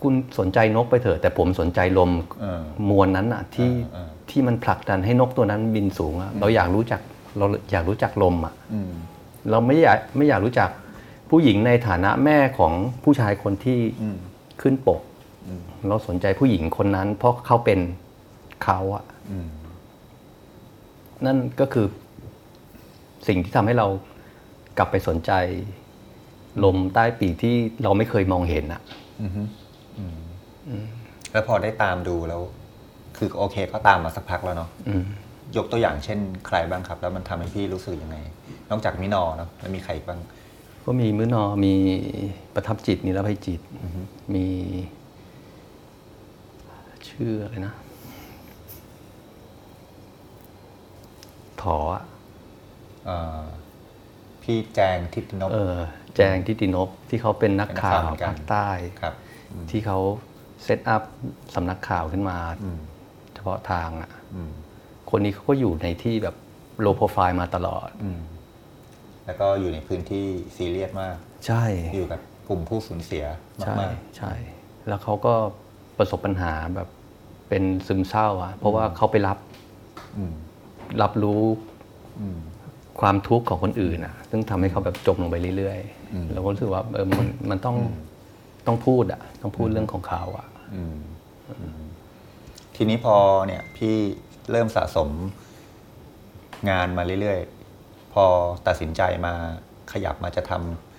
[0.01, 2.11] คุณสนใจนกไปเถอะ แต่ผมสนใจลม
[2.41, 2.61] เออ
[2.91, 7.01] มวลนั้นอะที่เออที่มันผลักดันให้นกตัวนั้นบินสูงอะเราอยากรู้จัก
[7.39, 8.93] เราอยากรู้จักลมอะอืม
[9.51, 10.71] เราไม่อยากไม่อยากรู้จัก
[11.31, 12.73] ผู้หญิงในฐานะแม่ของ
[13.05, 14.17] ผู้ชายคนที่อืม
[14.63, 15.01] ขึ้นปก
[15.47, 17.81] อืมเราสนใจผู้หญิงคนนั้น เพราะเขาเป็น
[18.65, 19.49] เขาอะอืม
[21.27, 21.87] นั่นก็คือ
[23.29, 23.87] สิ่งที่ทำให้เรา
[24.79, 25.33] กลับไปสนใจ
[26.65, 28.81] ลมใต้ปีกที่เราไม่เคยมองเห็นอะ
[29.21, 29.33] อืม
[29.99, 30.87] อืม
[31.33, 32.43] แล้วพอได้ตามดูแล้ว
[33.17, 35.05] คือโอเคก็ตามมาสักพักแล้วเนาะอืม
[35.57, 38.17] ยกตัวอย่างเช่น ใครบ้างครับ แล้วมันทำให้พี่รู้สึกยังไง
[38.71, 40.21] นอกจากมินอเนาะแล้วมีใครอีกบ้าง
[40.85, 41.75] ก็มีมื้อนอมี
[42.55, 43.61] ประทับจิตนิรภัยจิต
[44.35, 44.47] มี
[47.09, 47.75] ชื่ออะไรนะ
[51.63, 52.03] ถออะ
[53.07, 53.43] เอ่อ
[54.43, 55.77] พี่แจงทิตินพเออ
[56.17, 58.69] แจงทิตินพที่เขาเป็นนักข่าวเป็นนักข่าวเหมือนกันภาคใต้
[59.01, 59.15] ครับ
[59.71, 59.99] ที่เขา
[60.65, 61.03] set up
[61.55, 62.81] สำนักข่าวขึ้นมาอืม
[63.35, 64.53] เฉพาะทางอะอืม
[65.11, 66.37] คนนี้เขาก็อยู่ในที่แบบ
[66.81, 68.21] low profile มาตลอดอืม
[69.27, 71.17] แล้วก็อยู่ในพื้นที่ซีเรียสมาก
[71.47, 71.63] ใช่
[71.95, 73.25] อยู่กับกลุ่มผู้สูญเสีย
[73.63, 74.33] ใช่มาก ใช่
[74.89, 75.35] แล้วเขาก็
[75.99, 76.89] ประสบปัญหาแบบ
[77.49, 80.33] เป็นซึมเศร้าอะ เพราะว่าเขาไปรับๆอืม
[81.03, 81.45] รับรู้
[82.21, 82.39] อืม
[83.01, 85.79] ความทุกข์ของคนอื่นอะ ซึ่งทำให้เขาแบบจมลงไปเรื่อย
[86.13, 87.77] อืมๆเราก็รู้สึกว่าเออมันมันต้อง
[88.67, 90.99] ต้องพูดอะ ต้องพูดเรื่องของเขาอะอืม
[91.61, 91.83] อืม
[92.77, 93.17] ทีนี้พอ
[93.47, 93.95] เนี่ยพี่
[94.51, 95.09] เริ่มสะสม
[96.71, 97.62] งานมาเรื่อยๆ
[98.13, 98.25] พอ
[98.67, 99.35] ตัดสินใจมา
[99.93, 100.53] ขยับมาจะท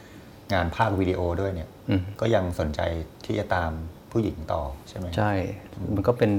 [0.04, 2.82] ำงานภาควิดีโอด้วยเนี่ยอืมก็ยังสนใจ
[3.26, 3.72] ที่จะตาม
[4.12, 5.32] ผู้หญิงต่อใช่ไหมใช่
[5.94, 6.32] มันก็เป็น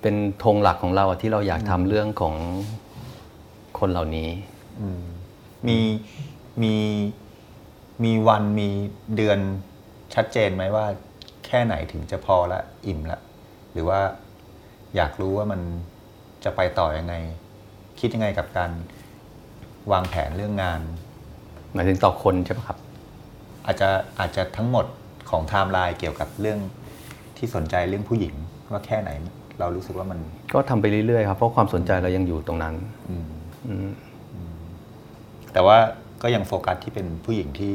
[0.00, 2.34] เป็นธงหลักของเราอะที่เราอยากทำเรื่องของ
[3.78, 4.30] คนเหล่านี้
[4.80, 5.02] อืม
[5.68, 5.78] มี
[6.62, 6.74] มี
[8.04, 8.68] มีวันมี
[9.16, 9.38] เดือน
[10.14, 10.86] ชัดเจนไหมว่า
[11.46, 13.20] แค่ไหนถึงจะพอละอิ่มละ
[13.72, 14.00] หรือว่า
[14.96, 15.60] อยากรู้ว่ามัน
[16.44, 17.14] จะไปต่อยังไง
[18.00, 18.70] คิดยังไงกับการ
[19.92, 20.80] วางแผนเรื่องงาน
[21.74, 22.78] หมายถึงต่อคนใช่ไหมครับ
[23.66, 24.86] อาจจะอาจจะทั้งหมด
[25.30, 26.58] ของไทม์ไลน์เกี่ยวกับเรื่อง
[27.36, 28.34] ที่สนใจเรื่องผู้หญิง
[28.72, 29.10] ว่าแค่ไหน
[29.60, 30.18] เรารู้สึกว่ามัน
[30.54, 32.74] ก็ทำไปเรื่อยๆครับเพราะความสนใจเรายังอยู่ตรงนั้น
[33.10, 33.26] อืม
[33.68, 33.88] อืม
[35.52, 35.78] แต่ว่า
[36.22, 37.74] ก็ยังโฟกัสที่เป็นผู้หญิงที่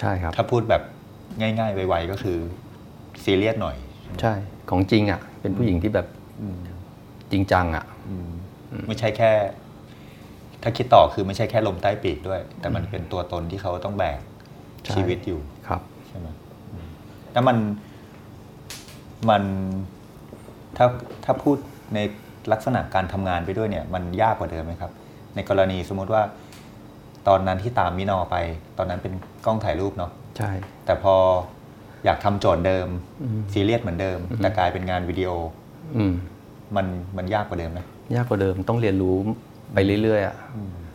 [0.00, 0.82] ใช่ครับ ถ้าพูดแบบ
[1.40, 2.38] ง่าย ๆ ไวๆก็คือ
[3.24, 3.76] ซีเรียสหน่อย
[4.20, 4.34] ใช่
[4.70, 6.06] ของจริงอะ เป็นผู้หญิงที่แบบ
[6.42, 6.58] อืม
[7.32, 8.28] จริงจังอะอืม
[8.86, 9.30] ไม่ใช่แค่
[10.68, 14.20] ถ้าคิดต่อคือไม่ใช่แค่ลมใต้ปีกด้วย แต่มันเป็นตัวตนที่เขาต้องแบก
[14.84, 16.28] ใช่ชีวิตอยู่ครับใช่ไหม
[16.72, 16.86] อืม
[17.32, 17.56] แล้วมัน
[19.30, 19.42] มัน
[20.76, 20.86] ถ้า
[21.24, 21.56] ถ้าพูด
[21.94, 21.98] ใน
[22.52, 24.92] ลักษณะการทำงานไปด้วยเนี่ย มันยากกว่าเดิมไหมครับ
[25.34, 26.22] ในกรณีสมมติว่า
[27.28, 28.36] ตอนนั้นที่ตามมินอไป
[28.78, 29.12] ตอนนั้นเป็น
[29.46, 30.50] กล้องถ่ายรูปเนาะใช่
[30.84, 31.14] แต่พอ
[32.04, 32.88] อยากทำโจทย์เดิม
[33.52, 35.30] ซีเรียสเหมือนเดิม แต่กลายเป็นงานวิดีโอ
[35.96, 36.14] อืม
[36.76, 36.86] มัน
[37.16, 37.80] มันยากกว่าเดิมไหม
[38.14, 39.16] ยากกว่าเดิมต้องเรียนรู้
[39.72, 40.36] ไปเรื่อยๆอะ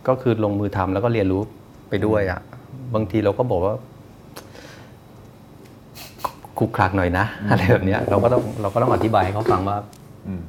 [0.08, 1.42] ก็คือลงมือทำแล้วก็เรียนรู้
[1.90, 2.40] ไปด้วยอะ
[2.96, 3.76] บางทีเราก็บอกว่า
[6.58, 9.78] คุกคลักหน่อยนะอะไรแบบเนี้ยเราก็ต้องเราก็ต้องอธิบายให้เขาฟังว่า
[10.28, 10.42] อืม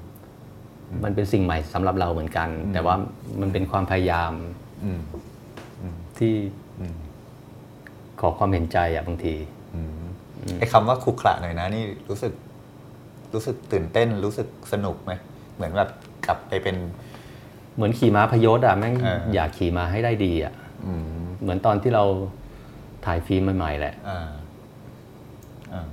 [1.05, 2.95] มันเป็นสิ่งใหม่สำหรับเราเหมือนกัน แต่ว่า
[3.41, 4.33] มันเป็นความพยายาม
[4.85, 5.01] อืม
[6.19, 6.35] ที่
[6.81, 6.97] อืม
[8.21, 9.35] ขอความเห็นใจอะบางที
[9.75, 10.03] อืม
[10.59, 12.33] ไอ้คำว่าคุกขระหน่อยนะ นี่รู้สึก
[13.35, 15.13] รู้สึกตื่นเต้น รู้สึกสนุกไหม
[15.55, 15.91] เหมือนแบบ
[16.27, 16.77] กลับไปเป็น
[17.75, 20.55] เหมือนขี่ม้าพยศอะแม่งเอออยากขี่ม้าให้ได้ดีอะ
[20.87, 21.05] อืม
[21.41, 22.05] เหมือนตอนที่เรา
[23.05, 24.29] ถ่ายฟิล์มใหม่ๆแหละอ่า
[25.73, 25.87] อ่า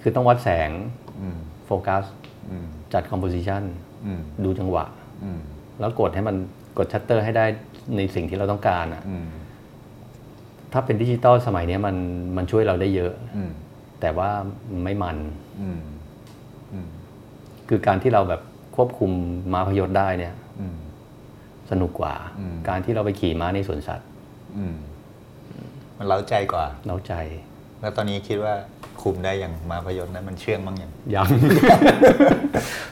[0.00, 0.70] คือต้องวัดแสง
[1.20, 2.04] อืมโฟกัส
[2.50, 3.62] อืมจัด composition
[4.06, 4.84] อืมดูจังหวะ
[5.24, 5.40] อืม
[5.80, 6.36] แล้วกดให้มัน
[6.78, 7.44] กดชัตเตอร์ให้ได้
[7.96, 9.26] ในสิ่งที่เราต้องการอะอืม
[10.72, 11.96] ถ้าเป็นดิจิตอลสมัยเนี้ยมัน
[12.36, 13.50] มันช่วยเราได้เยอะอืม
[14.00, 14.30] แต่ว่า
[14.84, 15.16] ไม่มัน
[15.62, 15.80] อืม
[16.72, 16.88] อืม
[17.68, 18.40] คือการที่เราแบบ
[18.76, 19.10] ควบคุม
[19.52, 20.76] ม้าพยศได้เนี่ยอืม
[21.70, 24.08] สนุกกว่าอืมการที่เราไปขี่ม้าในสวนสัตว์
[24.56, 24.76] อืม
[25.98, 27.12] มันเล้าใจกว่าเล้าใจ
[27.80, 28.54] แล้วตอนนี้คิดว่า
[29.02, 31.28] คุมได้อย่างมาพยนต์นั้นมันเชื่องบ้างอย่างยัง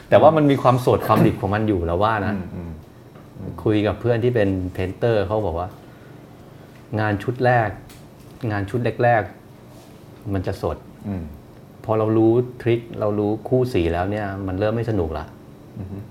[0.09, 2.71] แต่ว่ามันมีความโสดความดิบของมันอยู่แล้วว่านะอืมอืม
[3.63, 5.69] คุยกับเพื่อนที่เป็นเพนเตอร์เขาบอกว่า
[6.99, 7.69] งานชุดแรก
[8.51, 11.23] งานชุดแรกๆมันจะสดอืม
[11.85, 15.25] พอเรารู้ทริคเรารู้คู่สีแล้วเนี่ย มันเริ่มไม่สนุกละ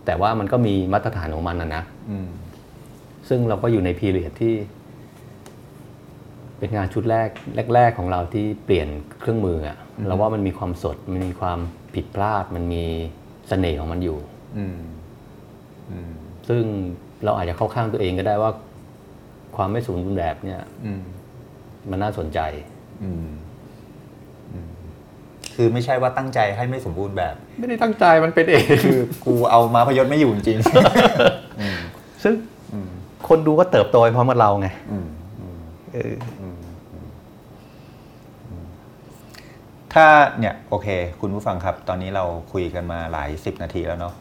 [0.06, 2.28] แต่ว่ามันก็มีมาตรฐานของมันนะนะอืม
[3.28, 4.54] ซึ่งเราก็อยู่ในพีเรียดที่
[6.58, 7.28] เป็นงานชุดแรก
[7.74, 8.88] แรก ๆ ของเราที่เปลี่ยน
[9.20, 11.58] เครื่องมืออะเราว่ามันมีความสดมันมีความ
[11.94, 12.84] ผิดพลาด มันมี
[13.48, 14.18] เสน่ห์ของมันอยู่
[14.58, 14.78] อืม
[15.90, 16.12] อืม
[16.48, 16.62] ซึ่ง
[17.24, 18.50] เราอาจจะเข้าข้างตัวเองก็ได้ว่า
[19.56, 21.02] ความไม่สมบูรณ์แบบเนี่ยอืม
[21.90, 22.40] มันน่าสนใจ
[23.02, 23.30] อืม
[24.52, 24.70] อืม
[25.54, 30.82] คือไม่ใช่ว่าตั้งใจให้ไม่สมบูรณ์แบบ ไม่ได้ตั้งใจมันเป็นเอง คือกูเอามาพยศไม่อยู่จริงซึ่ง
[33.28, 35.06] คนดูก็เติบโตไปพร้อมกับเราไงอืม
[35.92, 36.14] เออ
[39.94, 40.06] ถ้า
[40.38, 40.88] เนี่ยโอเค
[41.20, 44.14] คุณผู้ฟังครับ ตอนนี้เราคุยกันมาหลายสิบนาทีแล้วเนาะ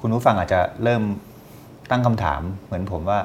[0.00, 1.02] คุณผู้ฟังอาจจะเริ่ม
[1.90, 3.20] ตั้งคำถามเหมือนผมว่า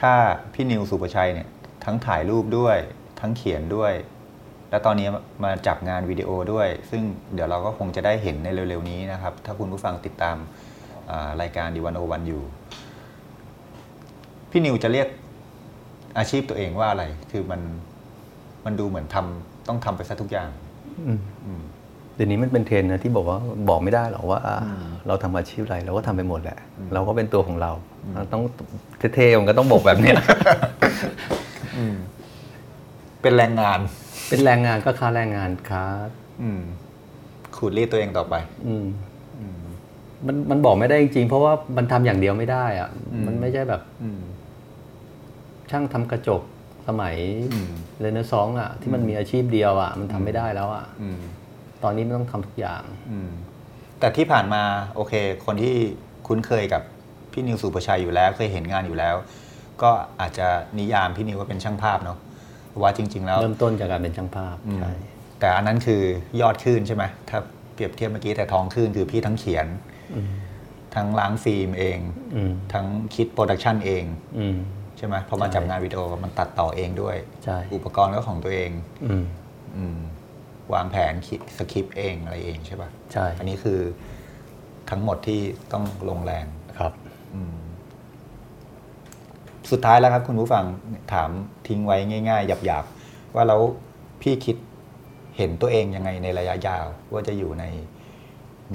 [0.00, 0.12] ถ้า
[0.52, 1.48] พี่นิวสุประชัยเนี่ย
[1.84, 2.76] ทั้งถ่ายรูปด้วย
[3.20, 3.92] ทั้งเขียนด้วย
[4.70, 5.08] แล้วตอนนี้
[5.44, 7.02] มาจับงานวิดีโอด้วย ซึ่ง
[7.34, 10.36] เดี๋ยวเราก็คงจะได้เห็นในเร็วๆนี้นะครับ ถ้าคุณผู้ฟังติดตาม
[11.10, 12.42] อ่ารายการดีวันโอวันอยู่
[14.56, 15.08] พี่นิวจะเรียก
[16.18, 17.60] อาชีพตัวเองว่าอะไร คือมัน
[18.64, 20.48] มันดูเหมือนทำต้องทำไปซะทุกอย่าง
[22.14, 23.38] เดี๋ยวนี้มันเป็นเทรนด์นะที่บอกว่า
[23.68, 24.40] บอกไม่ได้หรอกว่า
[25.06, 26.58] เราทำอาชีพอะไรเราก็ทำไปหมดแหละ
[26.94, 27.72] เราก็เป็นตัวของเรา
[28.14, 28.42] เราต้อง
[29.14, 30.16] เท่ๆมันก็ต้องบอกแบบเนี้ย
[33.22, 33.78] เป็นแรงงาน
[34.28, 35.84] เป็นแรงงานก็ค่าแรงงานค่า
[36.42, 36.62] อืม
[37.56, 38.34] ขูดรีดตัวเองต่อไป
[38.66, 38.86] อืม
[40.26, 42.88] มันมันบอกไม่ได้จริงๆเพราะว่ามันทำอย่างเดียวไม่ได้อะ
[43.26, 44.20] มันไม่ใช่แบบอืม
[45.70, 46.42] ช่างทำกระจก
[46.88, 47.16] สมัย
[47.52, 51.20] อืมเรเนซองส์อะ ที่มันมีอาชีพเดียวอะ มันทำไม่ได้แล้วอะอืม
[51.82, 53.30] ตอนนี้มันต้องทำทุกอย่างอืม
[54.00, 54.62] แต่ที่ผ่านมา
[54.94, 55.12] โอเค
[55.46, 55.74] คนที่
[56.26, 56.82] คุ้นเคยกับ
[57.32, 59.14] พี่นิวสุประชัยอยู่แล้ว เคยเห็นงานอยู่แล้ว
[59.82, 59.90] ก็
[60.20, 60.48] อาจจะ
[60.78, 62.18] นิยามพี่นิวว่าเป็นช่างภาพเนาะ
[62.82, 64.92] ว่าจริง ๆ แล้ว เริ่มต้นจากการเป็นช่างภาพอืมใช่
[65.40, 66.02] แต่อันนั้นคือ
[66.40, 67.38] ยอดคลื่นใช่ไหมถ้า
[67.74, 69.66] เปรียบเทียบเมื่อกี้แต่ทองคลื่นคือพี่ทั้งเขียน
[70.94, 71.98] ทั้งล้างฟิล์มเอง
[72.34, 74.04] อืมทั้งคิด production เอง
[74.38, 78.70] อืมใช่ไหมพอมาใช่จับงานวิดีโอมันตัดต่อเองด้วยใช่อุปกรณ์ก็ของตัวเอง
[79.04, 79.24] อืม
[79.76, 79.98] อืม
[80.74, 83.80] วางแผนคิดสคริปต์เองอะไรเองใช่ปะใช่อันนี้คือ
[84.90, 85.40] ทั้งหมดที่
[85.72, 86.46] ต้องลงแรง
[86.78, 86.92] ครับ
[87.34, 87.56] อืม
[89.70, 90.64] สุดท้ายแล้วครับ คุณผู้ฟัง
[91.12, 91.30] ถาม
[91.68, 91.96] ทิ้งไว้
[92.28, 93.62] ง่ายๆหยาบๆว่าแล้ว
[94.22, 94.56] พี่คิด
[95.36, 97.64] เห็นตัวเองยังไงในระยะยาว ว่าจะอยู่ใน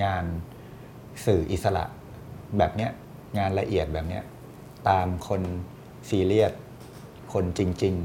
[0.03, 0.23] งาน
[1.25, 1.85] สื่ออิสระ
[2.57, 2.91] แบบเนี้ย
[3.37, 4.23] งานละเอียดแบบเนี้ย
[4.89, 5.41] ตามคน
[6.09, 6.53] ซีเรียส
[7.33, 7.95] คนจริง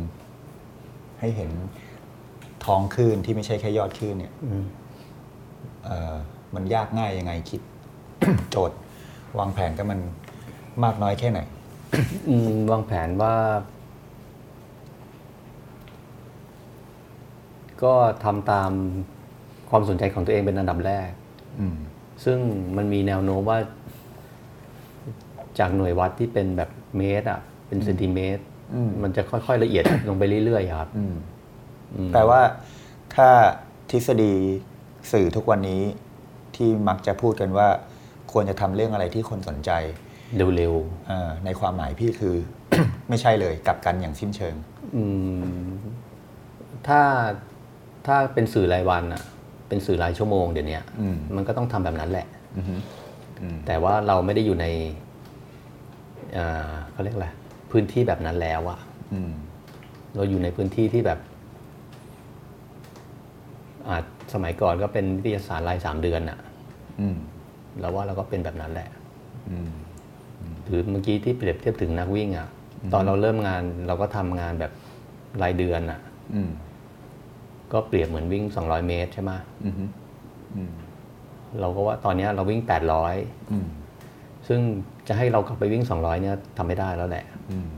[0.55, 1.51] ๆ ให้เห็น
[2.65, 4.65] ทองคลื่นที่ไม่ใช่แค่ยอดคลื่นเนี่ยอืม
[5.85, 6.15] เอ่อ
[6.55, 7.61] มันยากง่ายยังไงคิด
[8.51, 8.79] โจทย์
[9.39, 10.01] วางแผนกับมัน
[10.85, 11.41] มากน้อยแค่ไหน
[12.29, 13.35] อืมวางแผนว่า
[17.83, 18.71] ก็ทำตาม
[19.71, 21.09] ความสนใจของตัวเองเป็นอันดับแรก
[21.61, 21.77] อืม
[22.25, 22.39] ซึ่ง
[22.77, 23.59] มันมีแนวโน้มว่า
[25.59, 27.41] จากหน่วยวัดที่เป็นแบบเมตรอะ
[27.75, 28.43] เป็นเซนติเมตร
[28.75, 31.15] อืมมันจะค่อยๆละเอียดลงไปเรื่อยๆครับอืม
[31.95, 32.41] อืมแปลว่า
[33.15, 33.29] ถ้า
[33.91, 34.35] ทฤษฎี
[35.13, 35.83] สื่อทุกวันนี้
[36.57, 37.69] ที่มักจะพูดกันว่า
[38.33, 39.71] ควรจะทำเรื่องอะไรที่คนสนใจ
[40.57, 40.75] เร็ว
[41.07, 42.37] เอ่อในความหมายพี่คือ
[43.09, 45.05] ไม่ใช่เลยกลับกันอย่างสิ้นเชิงๆอื
[45.65, 45.71] ม
[46.87, 47.01] ถ้า
[48.07, 49.23] ถ้าเป็นสื่อรายวันอะ
[49.69, 52.75] เป็นสื่อรายชั่วโมงเดี๋ยวนี้อืมมันก็ต้องทำแบบนั้นแหละอือฮึ
[53.41, 54.67] อืมแต่ว่าเราไม่ได้อยู่ใน
[56.35, 57.29] เอ่อเขาเรียกอะไร
[57.75, 58.81] พื้นที่แบบนั้นแล้วอะ
[59.13, 59.33] อืม
[60.15, 61.19] เราอยู่ในพื้นที่ที่แบบ
[63.89, 64.05] อาจ
[64.35, 66.39] สมัยก่อนก็เป็นวิทยาศาสตร์รายสามเดือนอะ
[67.01, 67.17] อืม
[67.81, 68.89] เราว่าเราก็เป็นแบบนั้นแหละ
[69.51, 69.71] อืม
[70.67, 72.49] หรือเมื่อกี้ที่เปรียบเทียบถึงนักวิ่งอะ
[72.93, 74.73] ตอนเราเริ่มงานเราก็ทำงานแบบ
[75.43, 76.01] รายเดือนอะ
[76.35, 76.51] อืม
[77.73, 79.33] ก็เปรียบเหมือนวิ่ง200เมตรใช่ไหม
[79.65, 79.75] อืม
[80.57, 80.73] อืม
[81.61, 82.61] เราก็ว่าตอนเนี้ยเราวิ่ง
[83.07, 83.67] 800อืม
[84.49, 84.61] ซึ่ง
[85.09, 87.69] จะให้เรากลับไปวิ่ง 200 เนี่ยทำไม่ได้แล้วแหละอืม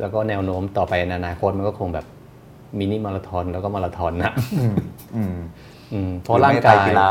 [0.00, 2.06] แล้วก็แนวโน้มต่อไปในอนาคตมันก็คงแบบ
[2.78, 4.32] มินิมาราธอนแล้วก็มาราธอนนะ
[5.16, 5.34] อืม
[5.92, 7.10] อืมเพราะร่างกายหรือไม่ไตรกีฬา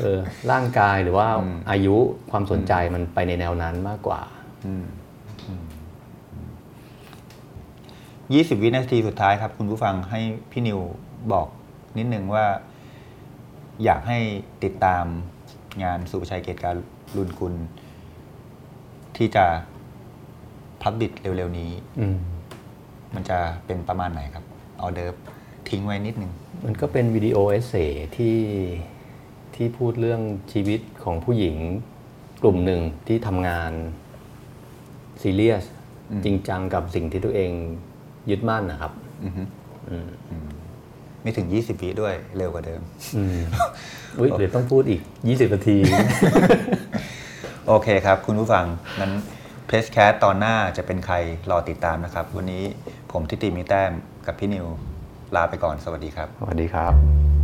[0.00, 0.18] เออ
[0.50, 1.96] ร่างกายหรือว่าอืมอายุ
[2.30, 4.20] ความสนใจมันไปในแนวนั้นมากกว่า
[8.34, 10.20] ยี่สิบวินาทีสุดท้ายครับ คุณผู้ฟังให้
[10.50, 10.78] พี่นิว
[11.32, 11.46] บอก
[11.98, 12.46] นิดนึงว่า
[13.84, 14.18] อยากให้
[14.64, 15.04] ติดตาม
[15.82, 16.76] งานสุภชัยเกตการ
[17.16, 17.54] ลุนกุล
[19.16, 19.44] ที่จะ
[20.82, 22.18] พับบิดเร็วๆนี้อืม
[23.14, 24.44] มันจะเป็นประมาณไหนครับ
[24.80, 25.14] ออเดิร์ฟ
[25.68, 26.32] ทิ้งไว้นิดนึง
[26.64, 27.74] มันก็เป็นวิดีโอ essay
[28.16, 28.38] ที่
[29.54, 30.20] ที่พูดเรื่อง
[30.52, 31.56] ชีวิตของผู้หญิง
[32.42, 33.72] กลุ่มหนึ่งที่ทำงาน
[35.22, 35.64] ซีเรียส
[36.24, 37.50] จริงจังกับสิ่งที่ตัวเอง
[38.30, 38.92] ยึดมั่นนะครับ
[39.24, 39.42] อือฮึ
[39.90, 40.08] อืม
[41.22, 42.80] ในไม่ถึง 20วิด้วยเร็วกว่าเดิม
[43.16, 43.38] อืม
[44.18, 45.76] อุ้ยเดี๋ยวต้องพูดอีก 20นาที
[47.70, 48.66] โอเคครับ คุณผู้ฟัง
[49.00, 49.12] นั้น
[49.66, 51.16] PRESSCAST ตอนหน้าจะเป็นใคร
[51.50, 52.64] รอติดตามนะครับ วันนี้
[53.12, 53.90] ผมทิติมีแต้ม
[54.26, 54.66] กับพี่นิว
[55.36, 57.37] ลาไปก่อนสวัสดีครับ สวัสดีครับ